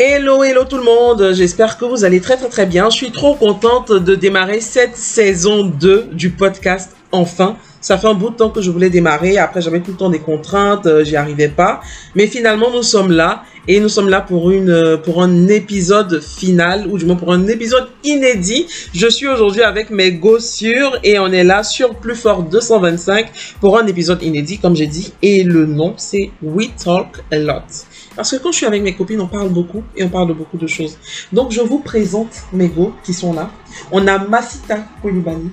[0.00, 2.90] Hello, hello tout le monde, j'espère que vous allez très très très bien.
[2.90, 7.56] Je suis trop contente de démarrer cette saison 2 du podcast enfin.
[7.80, 10.10] Ça fait un bout de temps que je voulais démarrer, après j'avais tout le temps
[10.10, 11.80] des contraintes, euh, j'y arrivais pas.
[12.16, 16.20] Mais finalement nous sommes là et nous sommes là pour une euh, pour un épisode
[16.20, 18.66] final ou du moins pour un épisode inédit.
[18.92, 23.30] Je suis aujourd'hui avec mes gossures et on est là sur Plus Fort 225
[23.60, 27.86] pour un épisode inédit comme j'ai dit et le nom c'est We Talk a Lot.
[28.16, 30.34] Parce que quand je suis avec mes copines, on parle beaucoup et on parle de
[30.34, 30.98] beaucoup de choses.
[31.32, 33.50] Donc je vous présente mes go qui sont là.
[33.90, 35.50] On a Masita Koulibaly,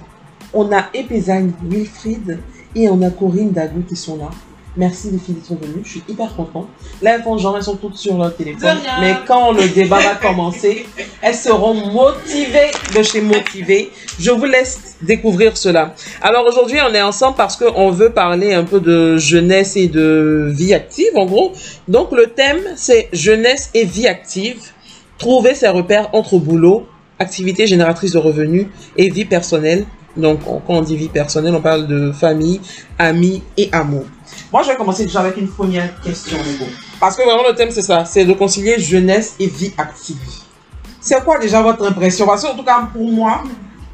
[0.53, 2.39] on a Epezagne Wilfried
[2.75, 4.29] et on a Corinne Dagou qui sont là.
[4.77, 6.67] Merci les filles d'être venues, je suis hyper contente.
[7.01, 8.77] Là, elles font genre, elles sont toutes sur leur téléphone.
[9.01, 10.85] Mais quand le débat va commencer,
[11.21, 13.91] elles seront motivées de chez Motivées.
[14.17, 15.93] Je vous laisse découvrir cela.
[16.21, 20.49] Alors aujourd'hui, on est ensemble parce qu'on veut parler un peu de jeunesse et de
[20.49, 21.51] vie active, en gros.
[21.89, 24.61] Donc le thème, c'est jeunesse et vie active.
[25.17, 26.87] Trouver ses repères entre boulot,
[27.19, 29.85] activité génératrice de revenus et vie personnelle.
[30.17, 32.59] Donc on- quand on dit vie personnelle, on parle de famille,
[32.99, 34.05] amis et amour.
[34.51, 36.37] Moi, je vais commencer déjà avec une première question.
[36.99, 38.05] Parce que vraiment, le thème, c'est ça.
[38.05, 40.17] C'est de concilier jeunesse et vie active.
[40.99, 42.25] C'est quoi déjà votre impression?
[42.25, 43.43] Parce que, en tout cas, pour moi,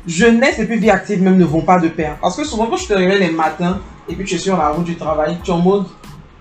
[0.06, 2.18] jeunesse et puis vie active même ne vont pas de pair.
[2.22, 3.80] Parce que souvent, quand je te réveille les matins
[4.10, 5.86] et puis tu es sur la route du travail, tu es en mode,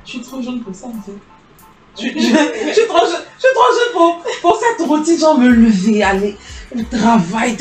[0.04, 1.12] je suis trop jeune pour ça, en fait.
[1.98, 5.38] Je, je- je suis trop jeune, je suis trop jeune pour, pour cette routine, genre
[5.38, 6.36] me lever, aller
[6.74, 7.56] au travail,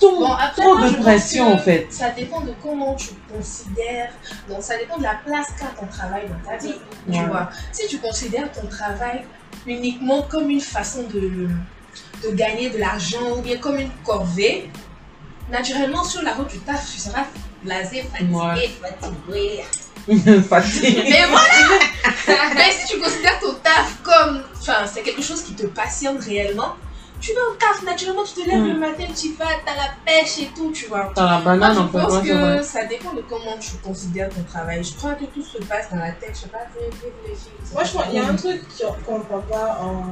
[0.00, 1.86] tout, Bon, après, trop moi, de pression, en fait.
[1.90, 4.10] Ça dépend de comment tu considères.
[4.48, 6.74] Donc, ça dépend de la place qu'a ton travail dans ta vie.
[7.12, 7.50] Tu vois.
[7.72, 9.24] Si tu considères ton travail
[9.66, 11.48] uniquement comme une façon de,
[12.24, 14.70] de gagner de l'argent ou bien comme une corvée,
[15.50, 17.24] naturellement, sur la route du taf, tu seras
[17.62, 18.70] blasé, fatigué, Ouais.
[18.80, 19.64] fatigué.
[20.48, 21.04] Fatigué.
[21.10, 21.44] Mais voilà
[22.54, 24.42] Mais si tu considères ton taf comme.
[24.58, 26.74] Enfin, c'est quelque chose qui te passionne réellement,
[27.20, 30.38] tu vas au taf, naturellement, tu te lèves le matin, tu vas, t'as la pêche
[30.40, 31.12] et tout, tu vois.
[31.14, 33.76] Dans la Moi, banane, je en fait, pense ouais, que ça dépend de comment tu
[33.76, 34.82] considères ton travail.
[34.82, 36.30] Je crois que tout se passe dans la tête.
[36.34, 36.58] Je sais pas,
[37.72, 38.04] Moi, je savez.
[38.04, 38.62] qu'il y a un truc
[39.06, 40.02] qu'on ne prend pas en.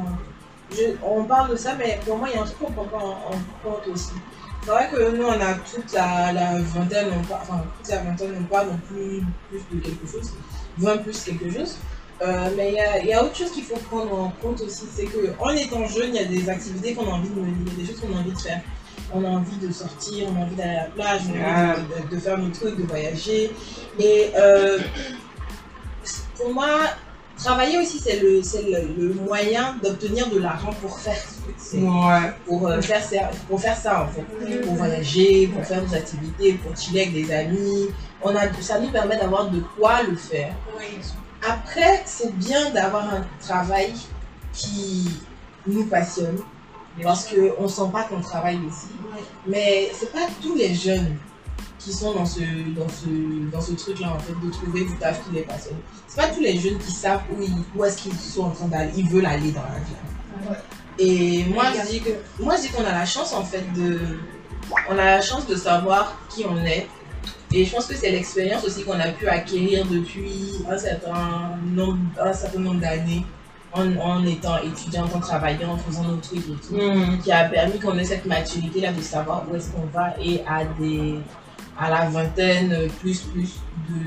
[0.70, 2.74] je- on parle de ça, mais pour moi, il y a un truc qu'on ne
[2.74, 3.38] prend pas en, en
[3.70, 4.10] compte aussi.
[4.64, 8.02] C'est vrai que nous, on a toute la, la vingtaine, on pas, enfin, toute la
[8.02, 10.32] vingtaine, on pas non plus plus de quelque chose,
[10.76, 11.76] 20 plus quelque chose.
[12.20, 14.60] Euh, mais il y a, il y a autre chose qu'il faut prendre en compte
[14.60, 17.52] aussi, c'est qu'en étant jeune, il y a des activités qu'on a envie de mener,
[17.78, 18.60] des choses qu'on a envie de faire.
[19.14, 21.82] On a envie de sortir, on a envie d'aller à la plage, on a envie
[21.82, 23.52] de, de- de faire nos trucs, de voyager.
[24.00, 24.78] Et euh,
[26.36, 26.68] pour moi,
[27.36, 31.52] travailler aussi, c'est le, c'est le, le moyen d'obtenir de l'argent pour faire ce que
[31.56, 32.32] c'est Ouais.
[32.46, 34.58] pour, euh, faire ça, pour faire ça en fait.
[34.62, 37.88] Pour voyager, pour faire des activités, pour chiller avec des amis.
[38.22, 40.52] On a, ça nous permet d'avoir de quoi le faire.
[40.76, 40.98] Oui.
[41.48, 43.92] Après, c'est bien d'avoir un travail
[44.52, 45.08] qui
[45.66, 46.38] nous passionne.
[47.02, 48.88] Parce qu'on ne sent pas qu'on travaille aussi.
[49.46, 51.16] Mais c'est pas tous les jeunes
[51.78, 52.40] qui sont dans ce,
[52.74, 55.76] dans ce, dans ce truc-là, en fait, de trouver du taf qui les passionne.
[56.08, 58.66] C'est pas tous les jeunes qui savent où, ils- où est-ce qu'ils sont en train
[58.66, 60.48] d'aller, ils veulent aller dans la vie.
[60.50, 60.56] Ouais.
[60.98, 62.10] Et moi, je dis que,
[62.40, 64.00] moi, je dis qu'on a la chance, en fait, de,
[64.90, 66.88] on a la chance de savoir qui on est.
[67.52, 71.98] Et je pense que c'est l'expérience aussi qu'on a pu acquérir depuis un certain nombre,
[72.20, 73.24] un certain nombre d'années
[73.72, 77.18] en, en étant étudiant, en travaillant, en faisant nos trucs et tout Hmm.
[77.22, 80.42] qui a permis qu'on ait cette maturité là de savoir où est-ce qu'on va et
[80.46, 81.14] à des
[81.80, 83.50] à la vingtaine plus plus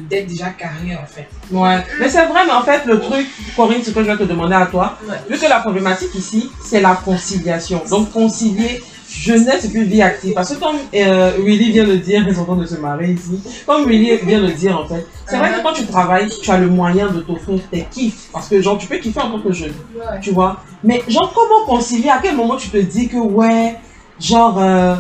[0.10, 1.28] d'être déjà carré en fait.
[1.52, 1.82] Ouais.
[2.02, 3.26] Mais c'est vrai, mais en fait, le truc,
[3.56, 5.16] Corinne, ce que je vais te demander à toi, Ouais.
[5.30, 7.82] vu que la problématique ici, c'est la conciliation.
[7.90, 10.34] Donc, concilier jeunesse et puis vie active.
[10.34, 13.14] Parce que comme euh, Willy vient de dire, ils sont en train de se marier
[13.14, 16.50] ici, comme Willy vient de dire, en fait, c'est vrai que quand tu travailles, tu
[16.50, 18.30] as le moyen de t'offrir tes kiffs.
[18.32, 19.74] Parce que, genre, tu peux kiffer en tant que jeune.
[19.96, 20.20] Ouais.
[20.22, 20.62] tu vois.
[20.84, 22.10] Mais genre, comment concilier?
[22.10, 23.76] À quel moment tu te dis que, ouais,
[24.20, 24.96] genre, euh,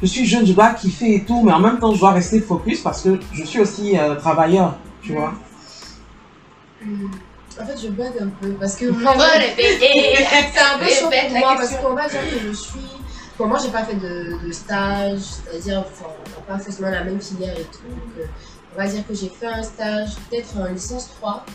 [0.00, 2.40] je suis jeune, je dois kiffer et tout, mais en même temps, je dois rester
[2.40, 5.34] focus parce que je suis aussi euh, travailleur, tu vois.
[7.60, 10.14] En fait, je bug un peu parce que On va répéter.
[10.16, 12.99] c'est un peu chaud pour la moi parce qu'on va dire que je suis.
[13.40, 16.10] Bon, moi, j'ai pas fait de, stage, c'est-à-dire, enfin,
[16.46, 18.18] pas forcément la même filière et tout.
[18.18, 18.26] Euh,
[18.74, 21.46] on va dire que j'ai fait un stage, peut-être en licence 3.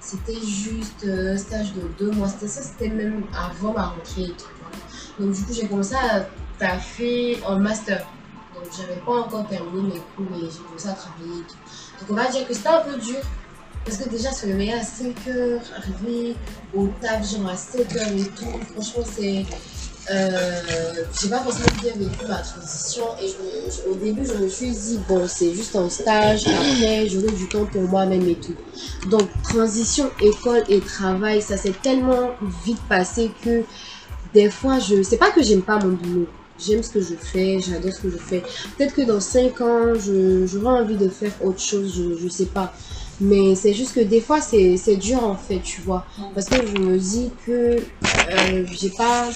[0.00, 2.28] C'était juste euh, un stage de deux mois.
[2.28, 5.22] C'était ça, c'était même avant ma rentrée et tout.
[5.22, 6.26] Donc, du coup, j'ai commencé à
[6.58, 8.06] taffer en master.
[8.54, 12.00] Donc, j'avais pas encore terminé mes cours et j'ai commencé à travailler et tout.
[12.00, 13.20] Donc, on va dire que c'était un peu dur.
[13.84, 16.36] Parce que déjà, se réveiller à 5 heures, arriver
[16.74, 19.44] au taf, genre à 7 heures et tout, franchement, c'est.
[20.10, 20.60] Euh,
[21.18, 23.34] j'ai pas forcément bien vécu ma transition et
[23.88, 27.64] au début je me suis dit bon c'est juste un stage après j'aurai du temps
[27.64, 28.54] pour moi-même et tout.
[29.08, 32.32] Donc transition école et travail ça s'est tellement
[32.66, 33.62] vite passé que
[34.34, 36.28] des fois je c'est pas que j'aime pas mon boulot.
[36.58, 38.42] J'aime ce que je fais j'adore ce que je fais.
[38.76, 42.74] Peut-être que dans 5 ans j'aurai envie de faire autre chose je, je sais pas.
[43.20, 46.04] Mais c'est juste que des fois c'est c'est dur en fait tu vois.
[46.34, 47.78] Parce que je me dis que
[48.30, 49.30] euh, j'ai pas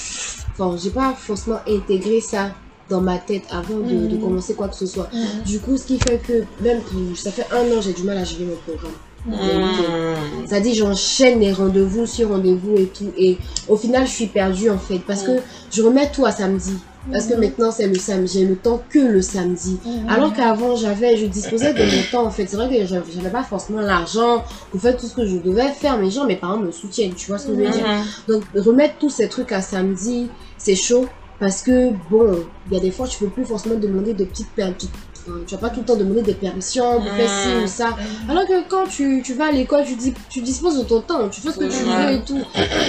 [0.58, 2.50] enfin j'ai pas forcément intégré ça
[2.90, 5.08] dans ma tête avant de, de commencer quoi que ce soit.
[5.44, 8.16] Du coup ce qui fait que même pour- ça fait un an j'ai du mal
[8.18, 8.92] à gérer mon programme.
[9.26, 10.46] Hmm.
[10.46, 13.10] c'est-à-dire j'enchaîne les rendez-vous sur rendez-vous et tout.
[13.18, 13.36] Et
[13.68, 15.32] au final je suis perdue en fait parce que
[15.70, 16.74] je remets tout à samedi.
[17.12, 18.38] Parce que maintenant c'est le samedi.
[18.38, 19.78] J'ai le temps que le samedi.
[20.08, 22.46] Alors qu'avant j'avais je disposais de mon temps en fait.
[22.46, 25.98] C'est vrai que j'avais pas forcément l'argent pour faire tout ce que je devais faire
[25.98, 27.84] mais genre mes parents me soutiennent tu vois ce que je veux dire?
[28.28, 30.28] Donc remettre tous ces trucs à samedi
[30.58, 31.06] c'est chaud
[31.40, 34.50] parce que bon il y a des fois tu peux plus forcément demander de petites
[34.50, 37.48] per- petites- enfin, tu vas pas tout le temps demander des permissions pour faire ci
[37.64, 37.96] ou ça
[38.28, 41.28] alors que quand tu, tu vas à l'école, tu, dis, tu disposes de ton temps,
[41.28, 42.40] tu fais ce que tu veux et tout.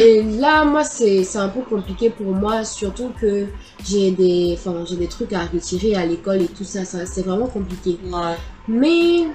[0.02, 3.46] Et là, moi, c'est un peu compliqué pour moi, surtout que
[3.88, 4.58] j'ai des,
[4.98, 7.98] des trucs à retirer à l'école et tout ça, ça c'est vraiment compliqué.
[8.06, 8.36] Ouais.
[8.68, 9.28] Mais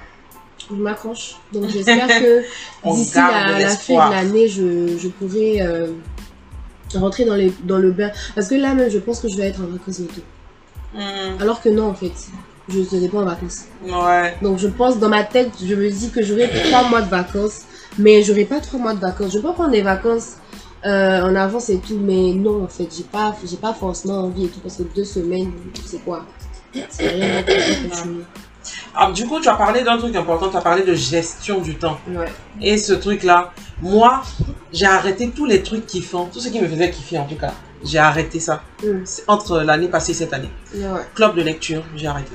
[0.71, 1.37] je m'accroche.
[1.53, 2.43] Donc j'espère que
[2.95, 5.89] d'ici la, la fin de l'année, je, je pourrai euh,
[6.99, 8.11] rentrer dans, les, dans le bain.
[8.35, 10.23] Parce que là même, je pense que je vais être en vacances bientôt.
[10.95, 11.43] Hmm.
[11.43, 12.13] Alors que non, en fait,
[12.69, 13.65] je ne serai pas en vacances.
[13.85, 14.37] Ouais.
[14.43, 17.63] Donc je pense dans ma tête, je me dis que j'aurai trois mois de vacances,
[17.99, 19.33] mais j'aurai pas trois mois de vacances.
[19.33, 20.35] Je peux prendre des vacances
[20.87, 24.47] euh, en avance et tout, mais non en fait, j'ai pas, j'ai pas forcément envie
[24.47, 25.53] et tout parce que deux semaines,
[25.85, 26.25] c'est quoi?
[26.89, 27.45] C'est rien.
[28.95, 31.77] Ah, du coup, tu as parlé d'un truc important, tu as parlé de gestion du
[31.77, 31.99] temps.
[32.09, 32.27] Ouais.
[32.63, 33.53] Et ce truc-là,
[33.85, 34.23] moi,
[34.73, 37.53] j'ai arrêté tous les trucs kiffants, tout ce qui me faisait kiffer en tout cas.
[37.85, 38.63] J'ai arrêté ça.
[38.83, 38.87] Mm.
[39.05, 40.51] C'est Entre l'année passée et cette année.
[40.75, 41.03] Ouais.
[41.15, 42.33] Club de lecture, j'ai arrêté.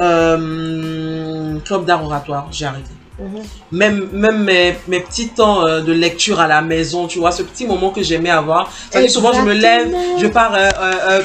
[0.00, 2.90] Euh, club d'art oratoire, j'ai arrêté.
[3.18, 3.42] Mhm.
[3.72, 7.42] Même, même mes, mes petits temps euh, de lecture à la maison, tu vois, ce
[7.42, 8.70] petit moment que j'aimais avoir.
[9.08, 10.68] Souvent, je me lève, je pars euh,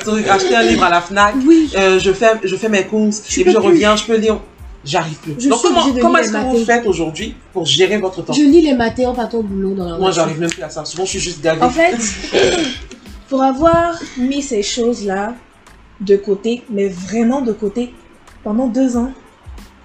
[0.07, 1.69] euh, acheter un livre à la FNAC, Oui.
[1.73, 4.39] je, fais, je fais mes courses, et puis je reviens, je peux lire.
[4.83, 5.35] J'arrive plus.
[5.39, 8.61] Je Donc, comment, comment est-ce que vous faites aujourd'hui pour gérer votre temps Je lis
[8.61, 10.85] les matins en partant au boulot dans la Moi, j'arrive même plus à ça.
[10.85, 11.61] Souvent, je suis juste gavée.
[11.61, 11.97] En fait,
[13.29, 15.35] pour avoir mis ces choses-là
[15.99, 17.93] de côté, mais vraiment de côté,
[18.43, 19.11] pendant deux ans,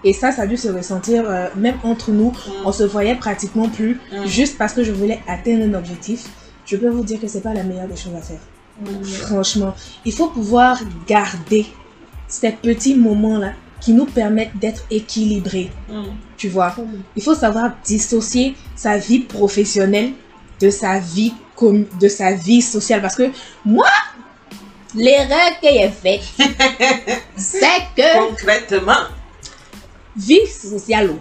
[0.03, 2.33] et ça, ça a dû se ressentir, euh, même entre nous,
[2.65, 4.27] on se voyait pratiquement plus, Mm.
[4.27, 6.25] juste parce que je voulais atteindre un objectif.
[6.65, 8.41] Je peux vous dire que c'est pas la meilleure des choses à faire.
[9.03, 11.67] Franchement, il faut pouvoir garder
[12.29, 15.71] ces petits moments-là qui nous permettent d'être équilibrés.
[15.89, 16.03] Mm.
[16.37, 16.75] Tu vois,
[17.17, 20.13] il faut savoir dissocier sa vie professionnelle
[20.61, 23.31] de sa vie com- de sa vie sociale parce que
[23.65, 23.87] moi
[24.95, 26.23] l'erreur que j'ai faite
[27.37, 27.61] c'est
[27.97, 29.05] que Concrètement,
[30.17, 31.21] vie sociale oh,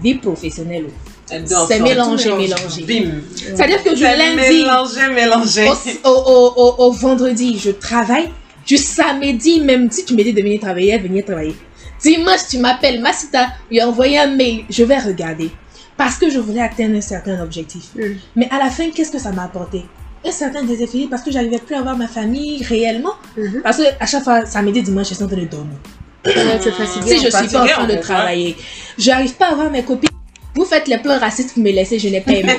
[0.00, 1.34] vie professionnelle oh,
[1.68, 2.82] C'est mélangé, mélangé.
[2.82, 3.10] Bim.
[3.34, 5.68] c'est à dire que du lundi mélangé, mélangé.
[6.04, 8.30] au, au, au, au- au vendredi je travaille
[8.68, 11.56] du samedi même si tu me dis de venir travailler venir travailler
[12.00, 15.50] dimanche tu m'appelles Masita lui a envoyé un mail je vais regarder
[15.98, 18.14] parce que je voulais atteindre un certain objectif Mm.
[18.36, 19.84] Mais à la fin, qu'est-ce que ça m'a apporté?
[20.24, 23.14] Un certain déséquilibre parce que j'arrivais plus à voir ma famille réellement.
[23.36, 23.60] Mhm.
[23.62, 25.78] Parce que à chaque fois, samedi, dimanche, je suis en train de dormir.
[26.24, 28.56] Si je suis pas en train de travailler,
[28.98, 30.10] j'arrive pas à voir mes copines.
[30.54, 32.56] Vous faites les plans racistes vous me laissez, je n'ai pas aimé.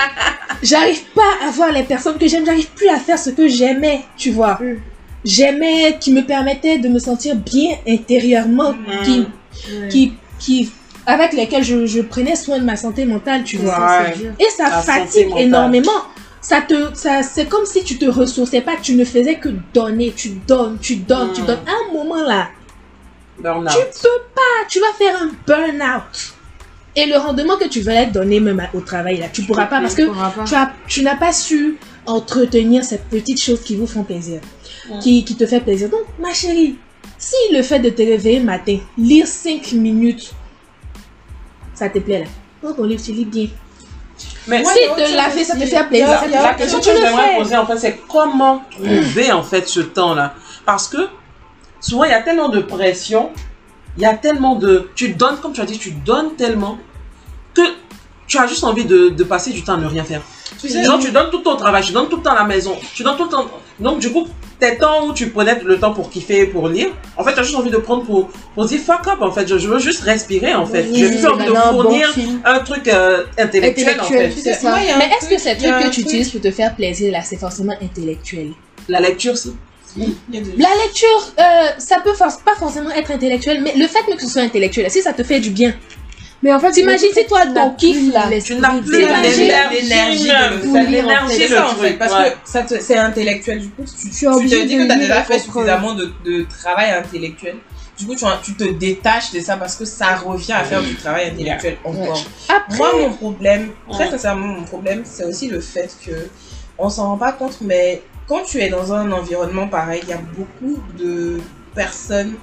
[0.62, 4.02] j'arrive pas à voir les personnes que j'aime, j'arrive plus à faire ce que j'aimais,
[4.16, 4.58] tu vois.
[4.62, 4.76] Mm.
[5.24, 9.04] J'aimais, qui me permettait de me sentir bien intérieurement, Mm.
[9.04, 9.26] qui,
[9.90, 10.70] qui, qui,
[11.06, 13.78] avec lesquels je, je prenais soin de ma santé mentale, tu vois.
[13.78, 14.14] Ouais.
[14.40, 15.90] Et ça La fatigue énormément.
[16.40, 20.12] Ça te, ça, c'est comme si tu te ressourçais pas, tu ne faisais que donner,
[20.16, 21.46] tu donnes, tu donnes, tu Mm.
[21.46, 21.60] donnes.
[21.68, 22.48] À un moment là,
[23.38, 23.68] Burnout.
[23.70, 26.34] tu peux pas, tu vas faire un burn-out.
[26.96, 29.94] Et le rendement que tu veux donner même au travail là, tu pourras pas parce
[29.94, 30.02] que
[30.46, 34.40] tu, as, tu n'as pas su entretenir ces petites choses qui vous font plaisir,
[34.90, 34.98] Mm.
[34.98, 35.88] qui, qui te fait plaisir.
[35.88, 36.76] Donc, ma chérie,
[37.18, 40.32] si le fait de te réveiller le matin, lire 5 minutes,
[41.74, 42.26] ça te plaît là.
[42.60, 43.48] Prends ton livre, tu lis bien.
[44.46, 46.08] Mais si te chose laver, ça te fait plaisir.
[46.08, 49.68] la, ça te la question que j'aimerais poser en fait, c'est comment trouver en fait
[49.68, 50.34] ce temps-là
[50.66, 51.08] Parce que
[51.80, 53.30] souvent il y a tellement de pression,
[53.96, 54.90] il y a tellement de.
[54.94, 56.78] Tu donnes, comme tu as dit, tu donnes tellement
[57.54, 57.62] que
[58.26, 60.22] tu as juste envie de, de passer du temps à ne rien faire.
[60.60, 62.44] Tu sais, Genre, tu donnes tout ton travail, tu donnes tout le temps à la
[62.44, 63.46] maison, tu donnes tout le temps.
[63.80, 64.26] Donc, du coup,
[64.60, 67.42] tes temps où tu prenais le temps pour kiffer, pour lire, en fait, tu as
[67.42, 69.46] juste envie de prendre pour, pour dire fuck up, en fait.
[69.48, 70.86] Je, je veux juste respirer, en fait.
[70.90, 72.08] Oui, J'ai plus envie de maintenant, un bon fournir
[72.44, 74.30] un truc euh, intellectuel, en fait.
[74.36, 74.74] c'est ça.
[74.74, 77.22] Un Mais est-ce que truc- ces trucs que tu utilises pour te faire plaisir, là,
[77.22, 78.52] c'est forcément intellectuel
[78.88, 81.42] La lecture, a des- La lecture, euh,
[81.78, 84.90] ça peut for- pas forcément être intellectuel, mais le fait même que ce soit intellectuel,
[84.90, 85.74] si ça te fait du bien.
[86.42, 90.32] Mais en fait, T'imagines si toi, ton kiff, là, Tu n'as plus l'énergie, l'énergie de
[90.32, 90.72] le même.
[90.72, 90.90] faire.
[90.90, 92.30] l'énergie, C'est ça en fait, parce ouais.
[92.32, 93.60] que ça c'est intellectuel.
[93.60, 96.44] Du coup, tu, Tu te dis de que tu as déjà fait suffisamment de, de
[96.48, 97.56] travail intellectuel.
[97.98, 100.96] Du coup, tu, tu te détaches de ça parce que ça revient à faire du
[100.96, 102.24] travail intellectuel encore.
[102.48, 104.10] Après, Moi, mon problème, très Ouais.
[104.10, 106.12] sincèrement, mon problème, c'est aussi le fait que
[106.78, 110.12] on s'en rend pas compte, mais quand tu es dans un environnement pareil, il y
[110.12, 111.38] a beaucoup de
[111.74, 112.34] personnes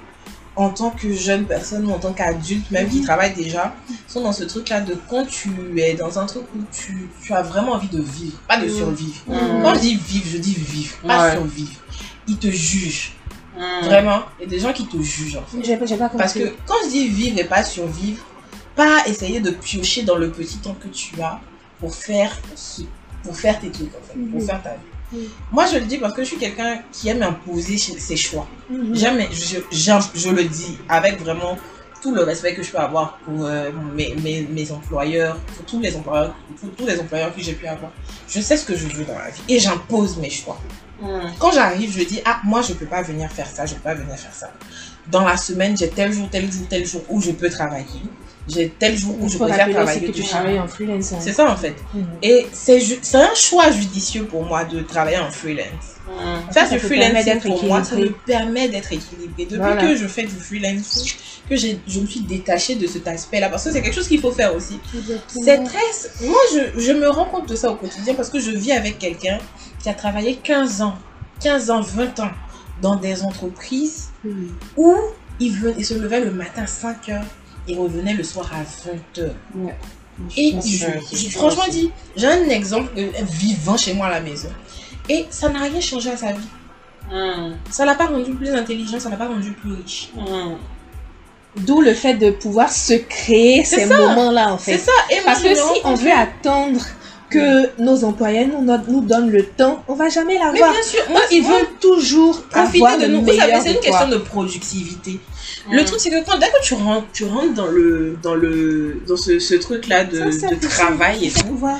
[0.59, 3.73] en tant que jeune personne ou en tant qu'adulte, même qui travaillent déjà,
[4.07, 5.49] sont dans ce truc-là de quand tu
[5.79, 9.15] es dans un truc où tu, tu as vraiment envie de vivre, pas de survivre.
[9.27, 9.61] Mm.
[9.63, 11.31] Quand je dis vivre, je dis vivre, pas Ouais.
[11.33, 11.71] survivre.
[12.27, 13.13] Ils te jugent,
[13.55, 13.85] Mm.
[13.85, 14.21] vraiment.
[14.39, 15.37] Il y a des gens qui te jugent.
[15.37, 15.57] en fait.
[16.17, 16.23] pas.
[16.23, 18.21] Parce que quand je dis vivre et pas survivre,
[18.75, 21.39] pas essayer de piocher dans le petit temps que tu as
[21.79, 22.81] pour faire, ce-
[23.23, 24.45] pour faire tes trucs, en fait, pour Mhm.
[24.45, 24.88] faire ta vie.
[25.11, 25.19] Mhm.
[25.51, 28.47] Moi, je le dis parce que je suis quelqu'un qui aime imposer ses choix.
[28.69, 28.95] Mhm.
[28.95, 31.57] Jamais, je, je le dis avec vraiment
[32.01, 35.79] tout le respect que je peux avoir pour euh, mes, mes, mes employeurs, pour tous
[35.79, 37.91] les employeurs, pour tous les employeurs que j'ai pu avoir.
[38.27, 40.57] Je sais ce que je veux dans la vie et j'impose mes choix.
[41.01, 41.07] Mm.
[41.39, 43.95] Quand j'arrive, je dis, ah, moi, je peux pas venir faire ça, je peux pas
[43.95, 44.51] venir faire ça.
[45.07, 48.01] Dans la semaine, j'ai tel jour, tel jour, tel jour où je peux travailler.
[48.49, 50.07] J'ai tel jour où je préfère travailler.
[50.07, 51.13] que tu travailles en freelance.
[51.13, 51.17] hein.
[51.21, 51.75] C'est ça, en fait.
[51.93, 52.05] Mhm.
[52.23, 52.79] Et c'est
[53.15, 55.95] un choix judicieux pour moi de travailler en freelance.
[56.07, 56.51] Mm.
[56.51, 59.45] Faire ça freelancing d'être pour moi, ça me permet d'être équilibré.
[59.45, 59.79] Depuis Voilà.
[59.81, 61.13] que je fais du freelancing,
[61.47, 64.31] que je me suis détachée de cet aspect-là, parce que c'est quelque chose qu'il faut
[64.31, 64.79] faire aussi.
[65.27, 66.25] C'est très...
[66.25, 68.97] Moi, je, je me rends compte de ça au quotidien parce que je vis avec
[68.97, 69.37] quelqu'un
[69.83, 70.95] qui a travaillé 15 ans,
[71.43, 72.31] 15 ans, 20 ans
[72.81, 74.49] dans des entreprises Mhm.
[74.77, 74.95] où
[75.39, 77.23] il, venait, il se levait le matin à 5 heures
[77.69, 78.63] et revenait le soir à
[79.17, 79.35] 20 heures.
[80.35, 84.49] Et pense je- franchement dit, j'ai un exemple euh, vivant chez moi à la maison.
[85.07, 86.47] Et ça n'a rien changé à sa vie.
[87.11, 87.53] Mm.
[87.69, 90.09] Ça l'a pas rendu plus intelligent, ça l'a pas rendu plus riche.
[90.15, 90.55] Mm.
[91.57, 94.77] D'où le fait de pouvoir se créer C'est ces moments-là, en C'est fait.
[94.85, 94.91] ça.
[95.11, 96.81] Et Parce que si on veut attendre
[97.29, 100.71] que nos employeurs nous, nous donnent le temps, on va jamais Mais l'avoir.
[100.71, 103.21] bien sûr, moi, ils veulent toujours profiter avoir de nous.
[103.21, 105.19] Vous savez, meilleur c'est une question de productivité.
[105.71, 109.01] Le truc, c'est que quand, dès que tu rentres, tu rentres dans le, dans le,
[109.07, 111.79] dans ce, ce truc-là de, Ça, travail et tout, Pouvoir.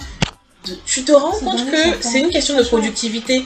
[0.86, 3.46] Tu te rends compte que c'est une question de productivité.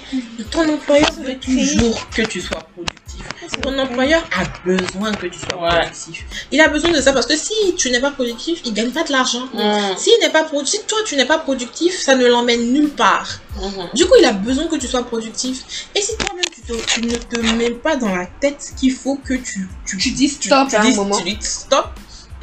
[0.52, 3.22] Ton employeur veut toujours que tu sois productif.
[3.62, 5.70] Ton employeur a besoin que tu sois Ouais.
[5.82, 6.26] productif.
[6.52, 9.04] Il a besoin de ça parce que si tu n'es pas productif, il gagne pas
[9.04, 9.46] de l'argent.
[9.54, 9.98] Mm.
[9.98, 13.40] S'il n'est pas productif, si toi tu n'es pas productif, ça ne l'emmène nulle part.
[13.62, 13.90] Mhm.
[13.94, 15.88] Du coup, il a besoin que tu sois productif.
[15.94, 16.44] Et si toi-même
[16.88, 20.30] tu, ne te mets pas dans la tête qu'il faut que tu, tu, Tu dis
[20.30, 21.18] stop tu dis- moment.
[21.18, 21.88] tu dis stop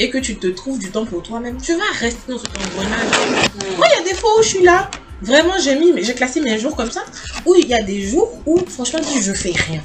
[0.00, 3.76] et que tu te trouves du temps pour toi-même, tu vas rester dans cet engrenage.
[3.76, 4.90] Moi, il y a des fois où je suis là,
[5.20, 7.04] vraiment, j'ai mis, j'ai classé mes jours comme ça,
[7.44, 9.82] où il y a des jours où, franchement, je fais rien.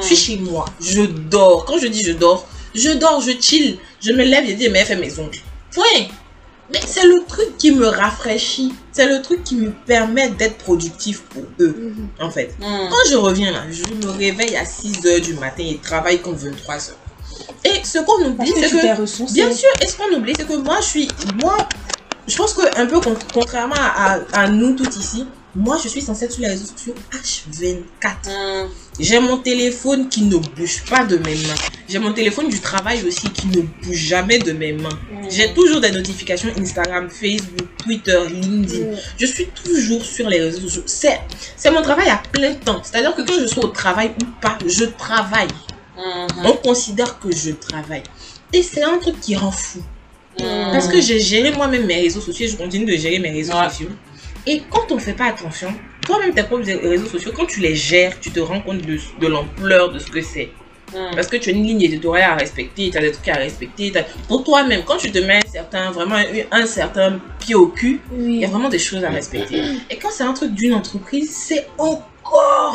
[0.00, 1.64] Je suis chez moi, je dors.
[1.66, 4.82] Quand je dis je dors, je dors, je chill, je me lève, je dis, mais
[4.84, 5.38] fais mes ongles.
[5.74, 6.06] Point.
[6.72, 8.72] Mais c'est le truc qui me rafraîchit.
[8.92, 12.08] C'est le truc qui me permet d'être productif pour eux, Mhm.
[12.20, 12.54] en fait.
[12.60, 12.88] Mm.
[12.90, 16.36] Quand je reviens là, je me réveille à 6 heures du matin et travaille comme
[16.36, 16.96] 23 heures.
[17.64, 18.96] Et ce qu'on oublie, que c'est que.
[19.32, 21.08] Bien sûr, et ce qu'on oublie, c'est que moi, je suis.
[21.40, 21.56] Moi,
[22.26, 26.00] je pense que, un peu con- contrairement à, à nous toutes ici, moi, je suis
[26.00, 28.64] censée être sur les réseaux sociaux H24.
[28.64, 28.68] Mm.
[29.00, 31.54] J'ai mon téléphone qui ne bouge pas de mes mains.
[31.88, 34.88] J'ai mon téléphone du travail aussi qui ne bouge jamais de mes mains.
[35.28, 38.96] J'ai toujours des notifications Instagram, Facebook, Twitter, LinkedIn.
[39.18, 40.82] Je suis toujours sur les réseaux sociaux.
[40.86, 41.20] C'est,
[41.56, 42.80] c'est mon travail à plein temps.
[42.84, 45.48] C'est-à-dire que quand je suis au travail ou pas, je travaille.
[46.00, 46.46] Mhm.
[46.46, 48.02] On considère que je travaille.
[48.52, 49.80] Et c'est un truc qui rend fou.
[50.38, 50.44] Mm.
[50.72, 53.68] Parce que j'ai géré moi-même mes réseaux sociaux, je continue de gérer mes réseaux Ouais.
[53.68, 53.88] sociaux.
[54.46, 55.72] Et quand on fait pas attention,
[56.06, 59.26] toi-même tes propres réseaux sociaux, quand tu les gères, tu te rends compte de, de
[59.26, 60.50] l'ampleur de ce que c'est.
[60.92, 61.14] Mm.
[61.14, 63.92] Parce que tu as une ligne éditoriale à respecter, tu as des trucs à respecter.
[64.26, 66.24] Pour toi-même, quand tu te mets un certain, vraiment un,
[66.62, 68.38] un certain pied au cul, il Oui.
[68.38, 69.62] y a vraiment des choses à respecter.
[69.90, 72.08] Et quand c'est un truc d'une entreprise, c'est encore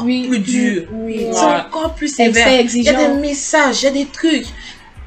[0.04, 0.28] Oui.
[0.28, 0.84] plus dur.
[0.94, 1.28] Oui.
[1.32, 1.54] C'est Ouais.
[1.68, 2.48] encore plus sévère.
[2.74, 4.46] Il y a des messages, il y a des trucs.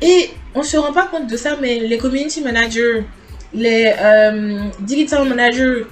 [0.00, 3.04] Et on se rend pas compte de ça, mais les community managers,
[3.52, 5.86] les euh, digital managers,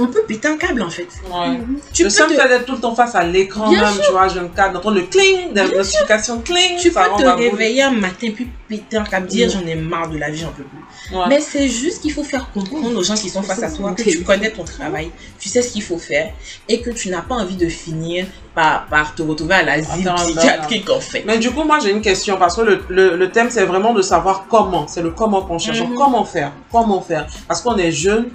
[0.00, 1.08] on peut péter un câble en fait.
[1.30, 1.58] Ouais.
[1.92, 4.28] Tu le peux simple te- d'être tout le temps face à l'écran même, tu vois,
[4.28, 8.28] je me cadre, d'entendre le cling, des notifications cling, Tu peux te réveiller un matin
[8.34, 9.50] puis péter un câble, dire Mm.
[9.50, 11.16] j'en ai marre de la vie, j'en peux plus.
[11.16, 11.24] Ouais.
[11.28, 14.02] Mais c'est juste qu'il faut faire comprendre aux gens qui sont face à toi que
[14.02, 16.32] tu connais ton travail, tu sais ce qu'il faut faire
[16.68, 20.88] et que tu n'as pas envie de finir par, par te retrouver à l'asile psychiatrique
[20.90, 21.24] en fait.
[21.26, 23.92] Mais du coup, moi, j'ai une question parce que le, le, le thème, c'est vraiment
[23.92, 24.86] de savoir comment.
[24.88, 25.80] C'est le comment qu'on cherche.
[25.80, 25.94] Mhm.
[25.94, 26.52] Comment faire?
[26.70, 27.26] Comment faire?
[27.48, 28.28] Parce qu'on est jeune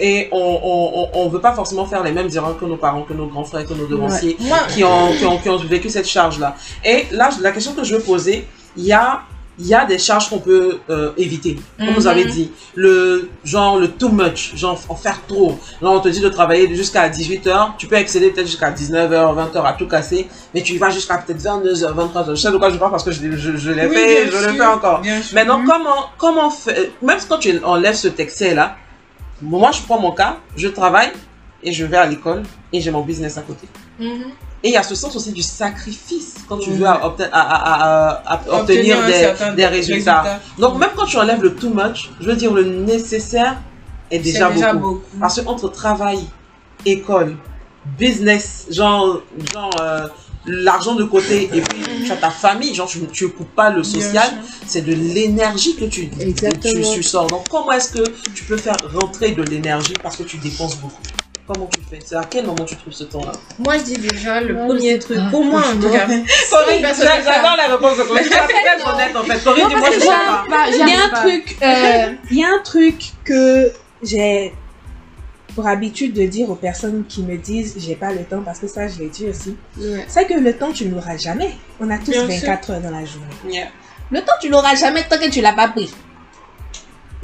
[0.00, 3.02] et on on, on, on veut pas forcément faire les mêmes erreurs que nos parents,
[3.02, 5.88] que nos grands frères, que nos devanciers Moi, qui, ont, qui, ont, qui ont vécu
[5.90, 6.56] cette charge-là.
[6.84, 9.22] Et là, la question que je veux poser, il y a,
[9.60, 11.58] y a des charges qu'on peut euh, éviter.
[11.78, 12.06] Comme vous Mhm.
[12.06, 15.58] avez dit, le genre le too much, genre en faire trop.
[15.82, 19.64] Là, on te dit de travailler jusqu'à 18h, tu peux excéder peut-être jusqu'à 19h, 20h
[19.66, 22.30] à tout casser, mais tu y vas jusqu'à peut-être 22h, 23h.
[22.30, 24.46] Je sais de quoi je parle parce que je, je, je l'ai Oui, fait, je
[24.46, 25.02] le fais encore.
[25.34, 28.76] Maintenant, comment, comment faire, même quand tu enlèves ce texte-là,
[29.42, 31.10] moi, je prends mon cas, je travaille
[31.62, 32.42] et je vais à l'école
[32.72, 33.66] et j'ai mon business à côté.
[33.98, 34.24] Mhm.
[34.62, 36.78] Et il y a ce sens aussi du sacrifice quand tu Mhm.
[36.78, 38.96] veux à obten- à- à- à- à obtenir
[39.54, 40.40] des, résultats.
[40.58, 43.56] Donc même quand tu enlèves le too much, je veux dire le nécessaire
[44.10, 44.94] est déjà, déjà beaucoup.
[44.96, 45.18] beaucoup.
[45.20, 46.18] Parce que entre travail,
[46.84, 47.36] école,
[47.98, 49.20] business, genre,
[49.52, 50.08] genre euh,
[50.48, 53.82] l'argent de côté et puis tu as ta famille, genre tu ne coupes pas le
[53.82, 54.30] social,
[54.66, 57.26] c'est de l'énergie que tu, que tu, sors.
[57.26, 61.02] Donc comment est-ce que tu peux faire rentrer de l'énergie parce que tu dépenses beaucoup?
[61.46, 61.98] Comment tu fais?
[62.04, 63.32] C'est à quel moment tu trouves ce temps-là?
[63.58, 66.06] Moi, je dis déjà le Ouais, premier je- truc, Ah, pour moi en tout cas.
[66.50, 66.64] Ça-
[67.24, 68.24] j'adore la réponse de Corinne.
[68.24, 68.48] Tu vas être
[68.82, 69.42] très honnête en fait.
[69.44, 70.44] Corinne, dis-moi, parce je sais pas.
[70.70, 74.52] Il y a un truc, euh, il y a un truc que j'ai
[75.58, 78.68] pour habitude de dire aux personnes qui me disent j'ai pas le temps parce que
[78.68, 79.56] ça je l'ai dit aussi.
[79.76, 80.04] Ouais.
[80.06, 81.50] C'est que le temps tu ne l'auras jamais.
[81.80, 83.26] On a tous Bien 24 heures dans la journée.
[83.50, 83.66] Yeah.
[84.12, 85.92] Le temps tu l'auras jamais tant que tu l'as pas pris.